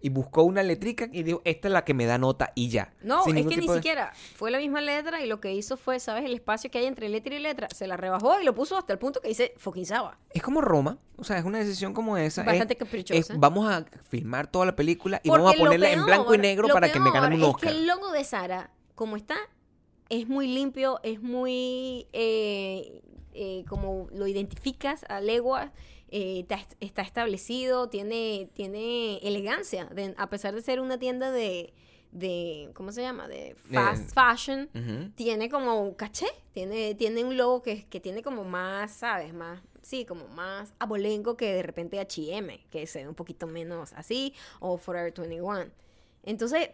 [0.00, 2.94] y buscó una letrica y dijo, esta es la que me da nota y ya.
[3.02, 5.76] No, Sin es que ni de- siquiera fue la misma letra y lo que hizo
[5.76, 6.24] fue, ¿sabes?
[6.24, 7.66] El espacio que hay entre letra y letra.
[7.74, 9.52] Se la rebajó y lo puso hasta el punto que dice
[9.84, 10.16] Saba.
[10.30, 12.42] Es como Roma, o sea, es una decisión como esa.
[12.42, 13.34] es- Bastante es, caprichosa.
[13.36, 16.68] vamos a filmar toda la película y Porque vamos a ponerla en blanco y negro
[16.68, 17.72] para que me ganen un es Oscar.
[17.72, 19.36] que el logo de Sara, como está,
[20.08, 22.06] es muy limpio, es muy...
[22.12, 23.02] eh,
[23.34, 25.72] eh, como lo identificas a legua,
[26.10, 31.72] eh, está, está establecido, tiene, tiene elegancia, de- a pesar de ser una tienda de,
[32.12, 33.28] de ¿cómo se llama?
[33.28, 34.68] De fast fashion,
[35.14, 39.34] tiene como un caché, tiene, tiene un logo que, que tiene como más, ¿sabes?
[39.34, 43.92] Más, sí, como más abolengo que de repente H&M, que se ve un poquito menos
[43.92, 45.66] así, o Forever 21.
[46.24, 46.70] Entonces,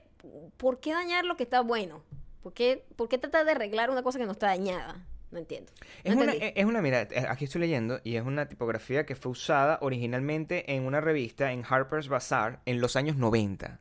[0.57, 2.03] ¿por qué dañar lo que está bueno?
[2.43, 5.05] ¿Por qué, por qué tratar de arreglar una cosa que no está dañada?
[5.35, 5.72] No entiendo.
[5.80, 6.61] No Es una, entendí.
[6.61, 10.72] es una, mira, eh, aquí estoy leyendo y es una tipografía que fue usada originalmente
[10.72, 13.80] en una revista en Harper's Bazaar en los años 90.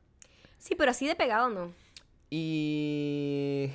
[0.57, 1.71] Sí, pero así de pegado no.
[2.31, 3.69] Y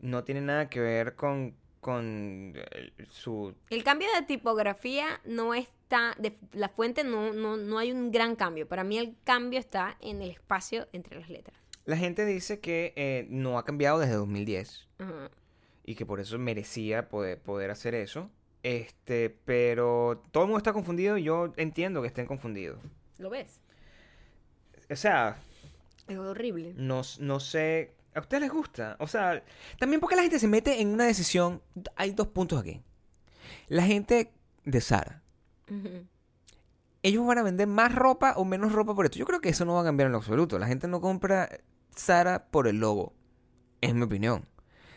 [0.00, 3.54] no tiene nada que ver con, con eh, su...
[3.68, 8.34] El cambio de tipografía no está, de la fuente no, no, no hay un gran
[8.34, 8.66] cambio.
[8.66, 11.54] Para mí el cambio está en el espacio entre las letras.
[11.84, 15.30] La gente dice que eh, no ha cambiado desde 2010 Ajá.
[15.90, 18.30] Y que por eso merecía poder, poder hacer eso.
[18.62, 22.78] Este, pero todo el mundo está confundido y yo entiendo que estén confundidos.
[23.18, 23.58] ¿Lo ves?
[24.88, 25.36] O sea,
[26.06, 26.74] Es horrible.
[26.76, 27.94] no, no sé.
[28.14, 28.96] ¿A ustedes les gusta?
[29.00, 29.42] O sea,
[29.80, 31.60] también porque la gente se mete en una decisión.
[31.96, 32.80] Hay dos puntos aquí.
[33.66, 34.32] La gente
[34.64, 35.22] de Sara.
[37.02, 39.18] ¿Ellos van a vender más ropa o menos ropa por esto?
[39.18, 40.56] Yo creo que eso no va a cambiar en lo absoluto.
[40.58, 41.48] La gente no compra
[41.96, 43.12] Sara por el logo.
[43.80, 44.46] Es mi opinión.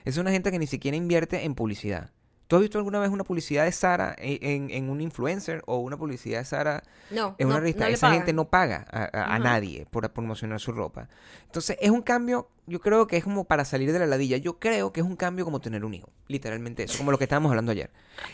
[0.06, 2.12] Es una gente que ni siquiera invierte en publicidad.
[2.48, 5.78] ¿Tú has visto alguna vez una publicidad de Sara en, en- en un influencer o
[5.78, 7.86] una publicidad de Sara No, en una no, revista?
[7.88, 8.18] no Esa pagan.
[8.20, 11.08] gente no paga a, a- nadie por promocionar su ropa.
[11.46, 14.38] Entonces, es un cambio, yo creo que es como para salir de la ladilla.
[14.38, 16.10] Yo creo que es un cambio como tener un hijo.
[16.28, 17.90] Literalmente eso, como lo que estábamos hablando ayer.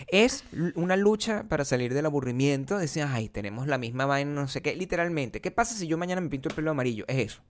[0.08, 0.44] Es
[0.76, 2.78] una lucha para salir del aburrimiento.
[2.80, 4.76] Decían, ay, tenemos la misma vaina, no sé qué.
[4.76, 7.06] Literalmente, ¿qué pasa si yo mañana me pinto el pelo amarillo?
[7.08, 7.42] Es eso.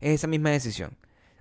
[0.00, 0.96] Es esa misma decisión.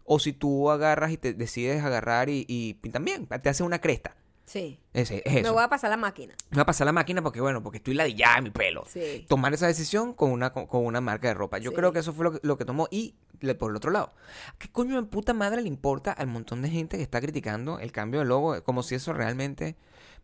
[0.05, 4.15] O si tú agarras y te decides agarrar y, y también te haces una cresta.
[4.45, 4.79] Sí.
[4.93, 6.35] Es, Me voy a pasar la máquina.
[6.51, 8.83] Me va a pasar la máquina porque, bueno, porque estoy ladillada en mi pelo.
[8.87, 9.25] Sí.
[9.27, 11.57] Tomar esa decisión con una, con, con una marca de ropa.
[11.57, 11.75] Yo Sí.
[11.75, 12.87] creo que eso fue lo que, lo que tomó.
[12.91, 14.13] Y le- por el otro lado,
[14.59, 17.91] ¿qué coño de puta madre le importa al montón de gente que está criticando el
[17.91, 18.63] cambio de logo?
[18.63, 19.75] Como si eso realmente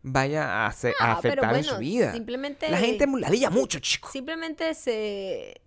[0.04, 2.12] vaya a, hacer- a pero afectar en su vida.
[2.12, 4.12] simplemente- La gente ladilla mucho, chicos.
[4.12, 5.60] Simplemente se...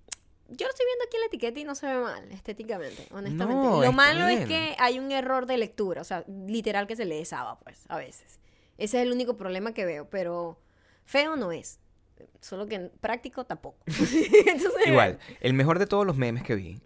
[0.47, 3.67] Yo lo estoy viendo aquí en la etiqueta y no se ve mal, estéticamente, honestamente.
[3.67, 7.05] No, lo malo es que hay un error de lectura, o sea, literal que se
[7.05, 8.39] lee Saba, pues, a veces.
[8.77, 10.59] Ese es el único problema que veo, pero
[11.03, 11.79] feo no es.
[12.41, 13.77] Solo que práctico tampoco.
[13.87, 16.81] Entonces, Igual, el mejor de todos los memes que vi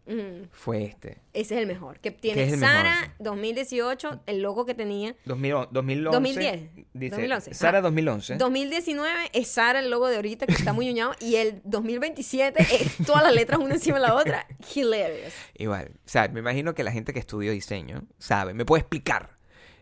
[0.52, 1.18] fue este.
[1.34, 2.00] ese es el mejor.
[2.00, 2.58] Que ¿Qué tiene?
[2.58, 5.16] Sara 2018, el logo que tenía.
[5.26, 6.12] 2000 2011.
[6.12, 7.82] 2010, Dice, 2011, Sara ah.
[7.82, 8.36] 2011.
[8.38, 12.98] 2019 es Sara el logo de ahorita que está muy uñado y el 2027 es
[13.06, 14.48] todas las letras una encima de la otra.
[14.76, 15.34] Hilarious.
[15.56, 19.38] Igual, o sea, me imagino que la gente que estudió diseño sabe, me puede explicar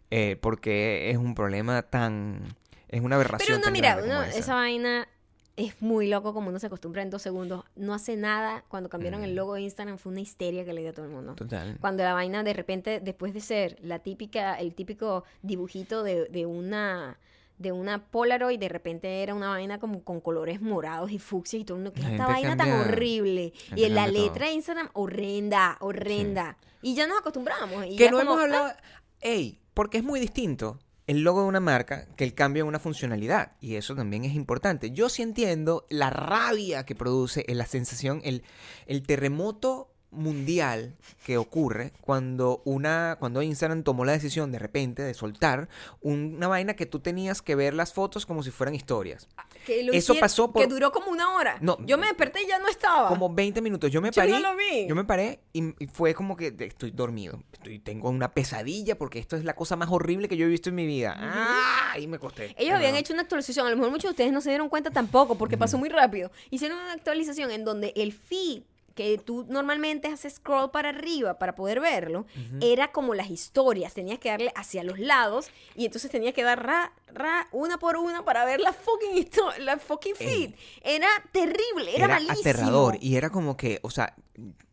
[0.10, 2.56] eh, por qué es un problema tan...
[2.90, 3.46] Es una aberración.
[3.46, 4.38] Pero no, tan mira, esa.
[4.38, 5.10] esa vaina
[5.58, 7.66] es muy loco como uno se acostumbra en dos segundos.
[7.76, 8.64] No hace nada.
[8.70, 11.12] Cuando cambiaron el logo de Instagram fue una histeria que le dio a todo el
[11.12, 11.34] mundo.
[11.36, 11.78] Total.
[11.82, 16.46] Cuando la vaina de repente, después de ser la típica, el típico dibujito de, de
[16.46, 17.18] una
[17.58, 21.64] de una Polaroid, de repente era una vaina como con colores morados y fucsia y
[21.64, 23.52] todo el mundo, que esta vaina tan horrible.
[23.76, 24.14] Y la todo.
[24.14, 26.58] letra de Instagram, horrenda, horrenda.
[26.84, 27.84] Y ya nos acostumbramos.
[27.88, 28.66] Y Que ya no como, hemos hablado...
[28.68, 28.78] ah,
[29.22, 30.78] Ey, porque es muy distinto
[31.08, 33.54] el logo de una marca que el cambio en una funcionalidad.
[33.62, 34.92] Y eso también es importante.
[34.92, 38.44] Yo sí entiendo la rabia que produce, eh, la sensación, el,
[38.86, 40.96] el terremoto mundial
[41.26, 45.68] que ocurre cuando una cuando Instagram tomó la decisión de repente de soltar
[46.02, 49.28] una vaina que tú tenías que ver las fotos como si fueran historias.
[49.66, 51.58] que lo Eso pasó por- Que duró como una hora.
[51.62, 51.78] No.
[51.86, 53.10] Yo me desperté y ya no estaba.
[53.10, 53.92] Como 20 minutos.
[53.92, 54.32] Yo me Yo paré.
[54.32, 54.88] no lo vi.
[54.88, 57.44] Yo me paré y, y fue como que estoy dormido.
[57.52, 60.70] Estoy, tengo una pesadilla porque esto es la cosa más horrible que yo he visto
[60.70, 61.16] en mi vida.
[61.20, 62.00] ¡Ah!
[62.00, 62.56] Y me acosté.
[62.58, 64.90] Ellos habían hecho una actualización, a lo mejor muchos de ustedes no se dieron cuenta
[64.92, 66.32] tampoco porque pasó muy rápido.
[66.50, 68.64] Hicieron una actualización en donde el feed
[68.98, 72.26] que tú normalmente haces scroll para arriba para poder verlo,
[72.62, 76.66] era como las historias, tenías que darle hacia los lados y entonces tenías que dar
[76.66, 79.30] ra, ra, una por una para ver la fucking,
[79.60, 80.56] la fucking feed.
[80.82, 82.40] Era terrible, era, Era malísimo.
[82.40, 84.16] aterrador y era como que, o sea,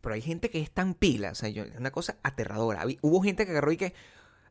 [0.01, 2.83] pero hay gente que es tan pila, o sea, yo, una cosa aterradora.
[3.01, 3.93] Hubo gente que agarró y que,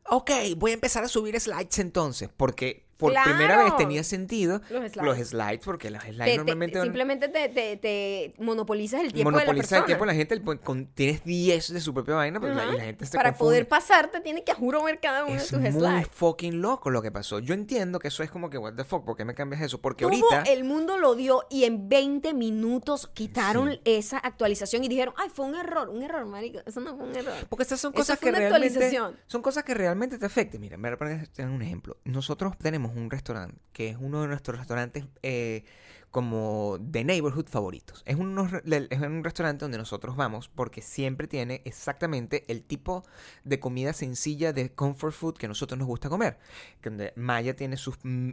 [0.09, 4.91] ok, voy a empezar a subir slides entonces, porque por primera vez tenía sentido Los
[4.91, 4.95] slides.
[4.97, 9.41] los slides, porque los slides Te- te- normalmente simplemente te, monopolizas el tiempo de la
[9.43, 9.79] monopoliza persona.
[9.79, 12.65] el tiempo de la gente, el con- tienes 10 de su propia vaina, pero la-
[12.81, 13.49] gente se Para confunde.
[13.51, 16.07] poder pasarte, tienes que juro ver cada uno Es de tus muy slides.
[16.11, 17.39] fucking loco lo que pasó.
[17.39, 19.79] Yo entiendo que eso es como que, what the fuck, ¿por qué me cambias eso?
[19.81, 20.51] Porque Tuvo, ahorita...
[20.51, 23.81] el mundo lo dio y en 20 minutos quitaron Sí.
[23.85, 27.15] esa actualización y dijeron, ay, fue un error, un error, marico, eso no fue un
[27.15, 27.33] error.
[27.49, 28.91] Porque estas son cosas que realmente
[29.27, 30.61] son cosas que realmente te afecten.
[30.61, 31.97] Mira, me voy a poner un ejemplo.
[32.03, 35.63] Nosotros tenemos tenemos un restaurante que es uno de nuestros restaurantes eh,
[36.11, 38.01] como de neighborhood favoritos.
[38.05, 38.17] Es,
[38.63, 43.03] del- es un restaurante donde nosotros vamos porque siempre tiene exactamente el tipo
[43.43, 46.37] de comida sencilla de comfort food que nosotros nos gusta comer.
[46.81, 48.29] Donde Maya tiene sus, mm,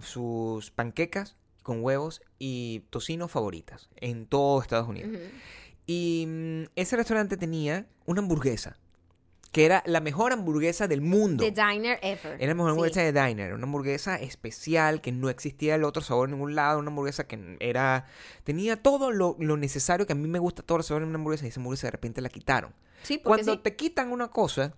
[0.00, 5.10] sus panquecas con huevos y tocino favoritas en todo Estados Unidos.
[5.86, 8.78] Y mm, ese restaurante tenía una hamburguesa
[9.54, 11.42] que era la mejor hamburguesa del mundo.
[11.44, 12.34] The diner ever.
[12.38, 12.72] Era la mejor Sí.
[12.72, 16.78] hamburguesa de Diner, una hamburguesa especial que no existía el otro sabor en ningún lado,
[16.80, 18.04] una hamburguesa que era
[18.42, 21.18] tenía todo lo, lo necesario que a mí me gusta todo el sabor en una
[21.18, 22.74] hamburguesa y esa hamburguesa de repente la quitaron.
[23.04, 23.60] Sí, Cuando sí.
[23.62, 24.74] te quitan una cosa,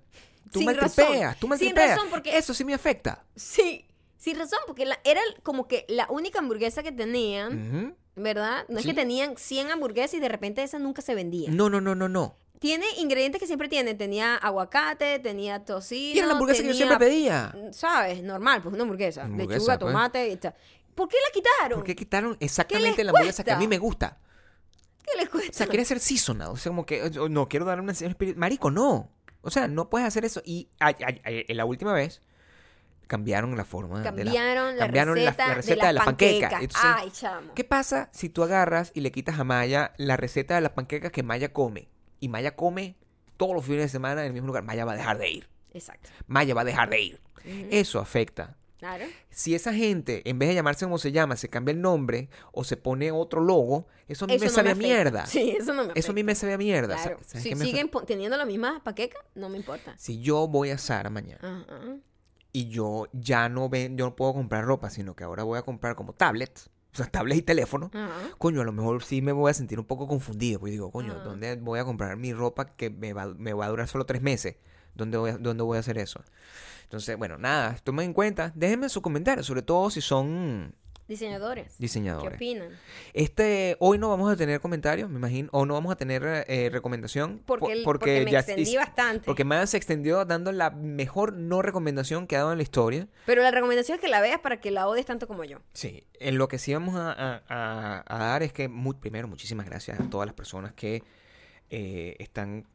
[0.52, 3.24] tú Sin maltripeas, tú Sin razón, porque- Eso sí me afecta.
[3.34, 3.86] Sí,
[4.18, 7.96] sin razón, porque la- era como que la única hamburguesa que tenían.
[8.18, 8.64] ¿verdad?
[8.70, 11.50] No es que tenían 100 hamburguesas y de repente esa nunca se vendía.
[11.50, 12.34] No, no, no, no, no.
[12.58, 13.94] Tiene ingredientes que siempre tiene.
[13.94, 16.14] Tenía aguacate, tenía tocino.
[16.14, 17.54] Y era la hamburguesa que yo siempre pedía.
[17.72, 18.22] ¿Sabes?
[18.22, 19.24] Normal, pues una hamburguesa.
[19.24, 19.92] Hamburguesa, Lechuga, pues.
[19.92, 20.54] tomate y tal.
[20.94, 21.78] ¿Por qué la quitaron?
[21.78, 24.18] ¿Por qué quitaron exactamente la hamburguesa que a mí me gusta?
[25.04, 25.50] ¿Qué les cuesta?
[25.50, 26.48] O sea, quiere ser seasonal.
[26.48, 27.94] O sea, como que, no, quiero darle una.
[28.36, 29.10] Marico, no.
[29.42, 30.42] O sea, no puedes hacer eso.
[30.44, 32.20] Y ay, ay, ay, en la última vez
[33.06, 33.98] cambiaron la forma.
[34.00, 36.46] de la- Cambiaron la cambiaron receta, la receta de la, panqueca.
[36.60, 37.54] Entonces, Ay, chamo.
[37.54, 41.12] ¿Qué pasa si tú agarras y le quitas a Maya la receta de las panquecas
[41.12, 41.88] que Maya come?
[42.20, 42.96] Y Maya come
[43.36, 44.62] todos los fines de semana en el mismo lugar.
[44.64, 45.48] Maya va a dejar de ir.
[45.72, 46.08] Exacto.
[46.26, 47.20] Maya va a dejar de ir.
[47.70, 48.56] Eso afecta.
[48.78, 49.06] Claro.
[49.30, 52.62] Si esa gente, en vez de llamarse como se llama, se cambia el nombre o
[52.62, 54.86] se pone otro logo, eso a mí Eso me no sabe a afecta.
[54.88, 55.26] mierda.
[55.26, 56.94] Sí, eso no me Eso a mí me sabe a mierda.
[56.96, 57.18] Claro.
[57.24, 59.94] ¿sabes Si me siguen teniendo la misma paqueca, no me importa.
[59.96, 61.64] Si yo voy a Sara mañana
[62.52, 65.62] y yo ya no ven, yo no puedo comprar ropa, sino que ahora voy a
[65.62, 67.90] comprar como tablets, sea, tablets y teléfono,
[68.38, 71.14] coño, a lo mejor sí me voy a sentir un poco confundido, pues digo, coño.
[71.20, 74.22] ¿dónde voy a comprar mi ropa que me va, me va a durar solo tres
[74.22, 74.56] meses?
[74.94, 76.22] ¿Dónde voy, a, ¿Dónde voy a hacer eso?
[76.84, 80.74] Entonces, bueno, nada, tomen en cuenta, déjenme su comentario, sobre todo si son
[81.08, 81.76] Diseñadores.
[81.78, 82.68] ¿Qué opinan?
[83.12, 86.68] Este, hoy no vamos a tener comentarios, me imagino, o no vamos a tener eh,
[86.72, 87.40] recomendación.
[87.46, 89.24] Porque, po- el- porque me ya- extendí bastante.
[89.26, 93.08] Porque Maya se extendió dando la mejor no recomendación que ha dado en la historia.
[93.24, 95.58] Pero la recomendación es que la veas para que la odies tanto como yo.
[95.72, 99.28] Sí, en lo que sí vamos a, a- a- a dar es que, mu- primero,
[99.28, 101.02] muchísimas gracias a todas las personas que
[101.70, 102.66] eh, están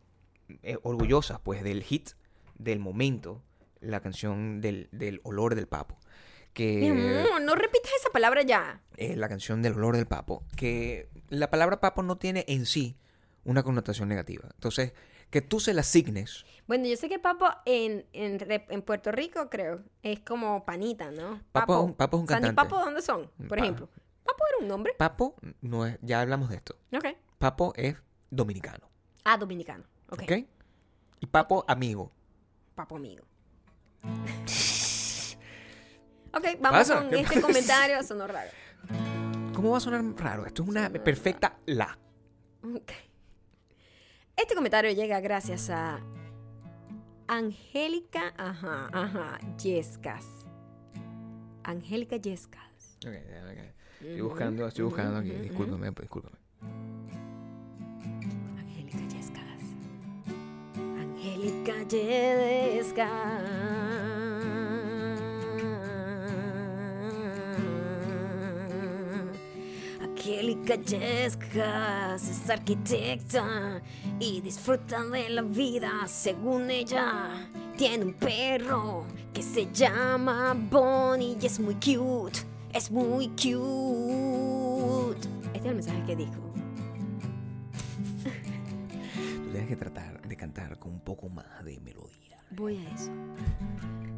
[0.64, 2.10] eh, orgullosas, pues, del hit
[2.58, 3.42] del momento,
[3.80, 5.98] la canción del, del olor del papo.
[6.56, 8.82] Mi Que amor, no repitas esa palabra ya.
[8.98, 12.98] eh, la canción del olor del papo, que la palabra papo no tiene en sí
[13.46, 14.50] una connotación negativa.
[14.54, 14.94] Entonces,
[15.30, 19.82] que tú se la asignes, Bueno, yo sé que papo en, en, Puerto Rico, creo,
[20.04, 21.42] es como panita, ¿no?
[21.52, 22.70] Papo es un- Papo es un Sandy cantante.
[22.70, 23.32] Papo, ¿dónde son?
[23.48, 23.90] Por Pa- ejemplo.
[24.24, 24.94] Papo era un nombre.
[24.98, 27.06] papo no es, ya hablamos de esto, Ok.
[27.40, 27.96] papo es
[28.30, 28.90] dominicano,
[29.24, 29.86] Ah, dominicano.
[30.10, 30.24] Ok.
[30.24, 30.32] ¿ok?
[31.22, 32.12] Y papo amigo.
[32.76, 33.24] Papo amigo.
[36.34, 37.42] ok, vamos Pasa, con ¿qué este pasa?
[37.42, 38.04] comentario.
[38.08, 38.50] Sonó raro.
[39.54, 40.46] ¿Cómo va a sonar raro?
[40.46, 41.98] Esto es una perfecta la.
[42.64, 42.92] Ok.
[44.36, 46.00] Este comentario llega gracias a
[47.28, 50.26] Angélica, ajá, ajá, Yescas.
[51.64, 52.98] Angélica Yescas.
[54.00, 55.30] Estoy buscando, estoy buscando aquí.
[55.30, 56.38] Discúlpame, pues, discúlpame.
[58.58, 59.62] Angélica Yescas.
[60.76, 63.12] Angélica Yescas.
[70.32, 73.82] Angélica Yescas es arquitecta
[74.18, 77.50] y disfruta de la vida según ella.
[77.76, 82.40] Tiene un perro que se llama Bonnie y es muy cute,
[82.72, 85.28] es muy cute.
[85.54, 86.54] Este es el mensaje que dijo.
[89.44, 92.42] Tú tienes que tratar de cantar con un poco más de melodía.
[92.52, 93.12] Voy a eso.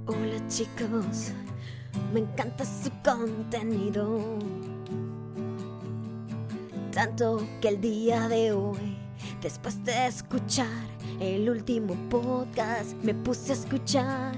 [0.06, 1.32] Hola chicos,
[2.14, 4.38] me encanta su contenido.
[6.94, 8.98] Tanto que el día de hoy,
[9.42, 10.68] después de escuchar
[11.20, 14.36] el último podcast, me puse a escuchar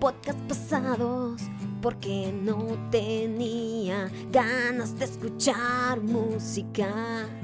[0.00, 1.40] podcasts pasados
[1.80, 6.88] porque no tenía ganas de escuchar música.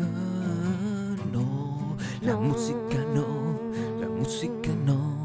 [0.01, 2.41] Ah, no, la No.
[2.41, 3.61] música no,
[4.01, 5.21] la música no.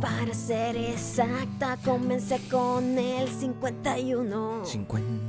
[0.00, 4.64] Para ser exacta, comencé con el 51.
[4.64, 5.25] 51 es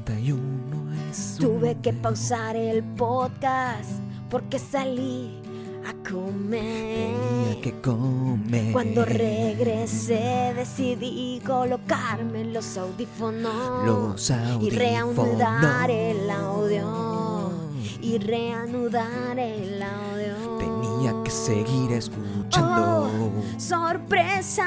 [1.39, 3.89] Tuve que pausar el podcast
[4.29, 5.41] porque salí
[5.87, 7.15] a comer.
[7.15, 8.73] Tenía que comer.
[8.73, 16.87] Cuando regresé decidí colocarme los audífonos Los y reanudar el audio.
[16.87, 17.99] audífonos.
[18.01, 20.57] Y reanudar el audio.
[20.59, 22.36] Tenía que seguir escuchando.
[22.55, 23.09] Oh,
[23.57, 24.65] sorpresa,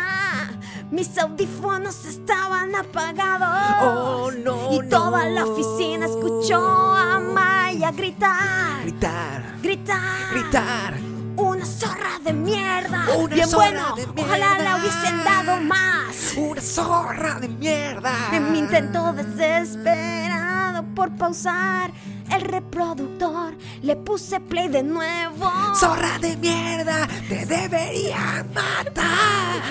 [0.91, 3.49] Mis audífonos estaban apagados.
[3.83, 8.83] Oh, no, Y toda la oficina escuchó a Maya gritar.
[8.83, 10.01] Gritar, Gritar.
[10.33, 10.95] gritar.
[11.37, 13.05] Una zorra de mierda.
[13.17, 13.97] Una Bien zorra bueno.
[13.97, 14.63] de Ojalá mierda.
[14.65, 16.35] la hubiesen dado más.
[16.37, 18.13] Una zorra de mierda.
[18.33, 21.93] En mi intento desesperado por pausar
[22.31, 25.51] el reproductor, le puse play de nuevo.
[25.75, 29.63] Zorra de mierda, te debería matar.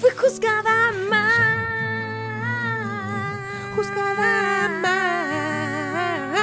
[0.00, 1.58] Fui juzgada mal.
[3.74, 6.34] Juzgada mal.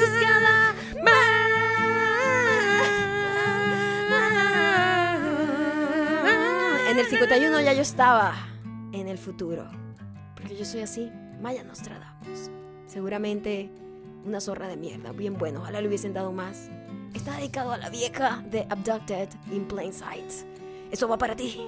[0.00, 1.42] Juzgada mal.
[6.90, 8.34] En el 51 ya yo estaba
[8.92, 9.68] en el futuro.
[10.34, 11.10] Porque yo soy así,
[11.40, 12.50] Maya Nostradamus.
[12.92, 13.70] Seguramente
[14.26, 16.68] una zorra de mierda, bien bueno, ojalá le hubiesen dado más.
[17.14, 20.30] Está dedicado a la vieja de Abducted in Plain Sight.
[20.90, 21.58] Eso va para ti.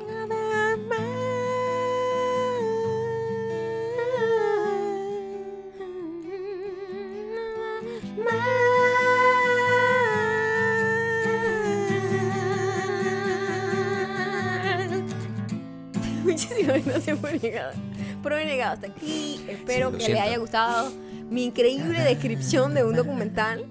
[16.25, 17.75] Muchísimas gracias por llegar.
[18.23, 19.45] Por haber llegado hasta aquí.
[19.49, 20.23] Espero Sí, que siento.
[20.23, 20.93] le haya gustado
[21.35, 23.65] mi increíble descripción de un documental.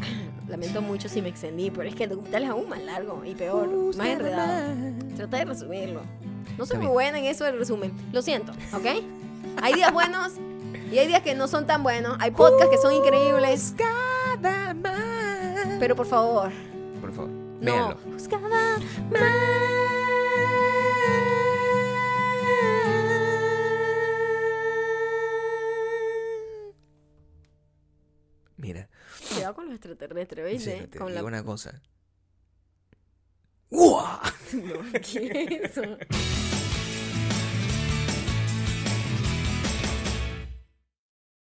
[0.48, 3.34] Lamento mucho si me extendí, pero es que el documental es aún más largo y
[3.34, 4.74] peor, más enredado.
[5.16, 6.02] Trata de resumirlo.
[6.58, 7.92] No soy muy buena en eso del resumen.
[8.12, 8.86] Lo siento, ¿ok?
[9.62, 10.32] Hay días buenos
[10.92, 12.16] y hay días que no son tan buenos.
[12.20, 13.74] Hay podcasts que son increíbles.
[15.78, 16.50] Pero por favor,
[17.00, 17.60] Por favor, no.
[17.60, 17.96] véanlo.
[18.12, 18.76] Juzgada
[29.50, 30.88] Cuidado con los extraterrestres, sí, ¿viste?
[30.88, 31.26] te con digo la...
[31.26, 31.80] una cosa.
[33.70, 34.18] ¡Guau!
[34.52, 35.82] No, ¿qué es eso?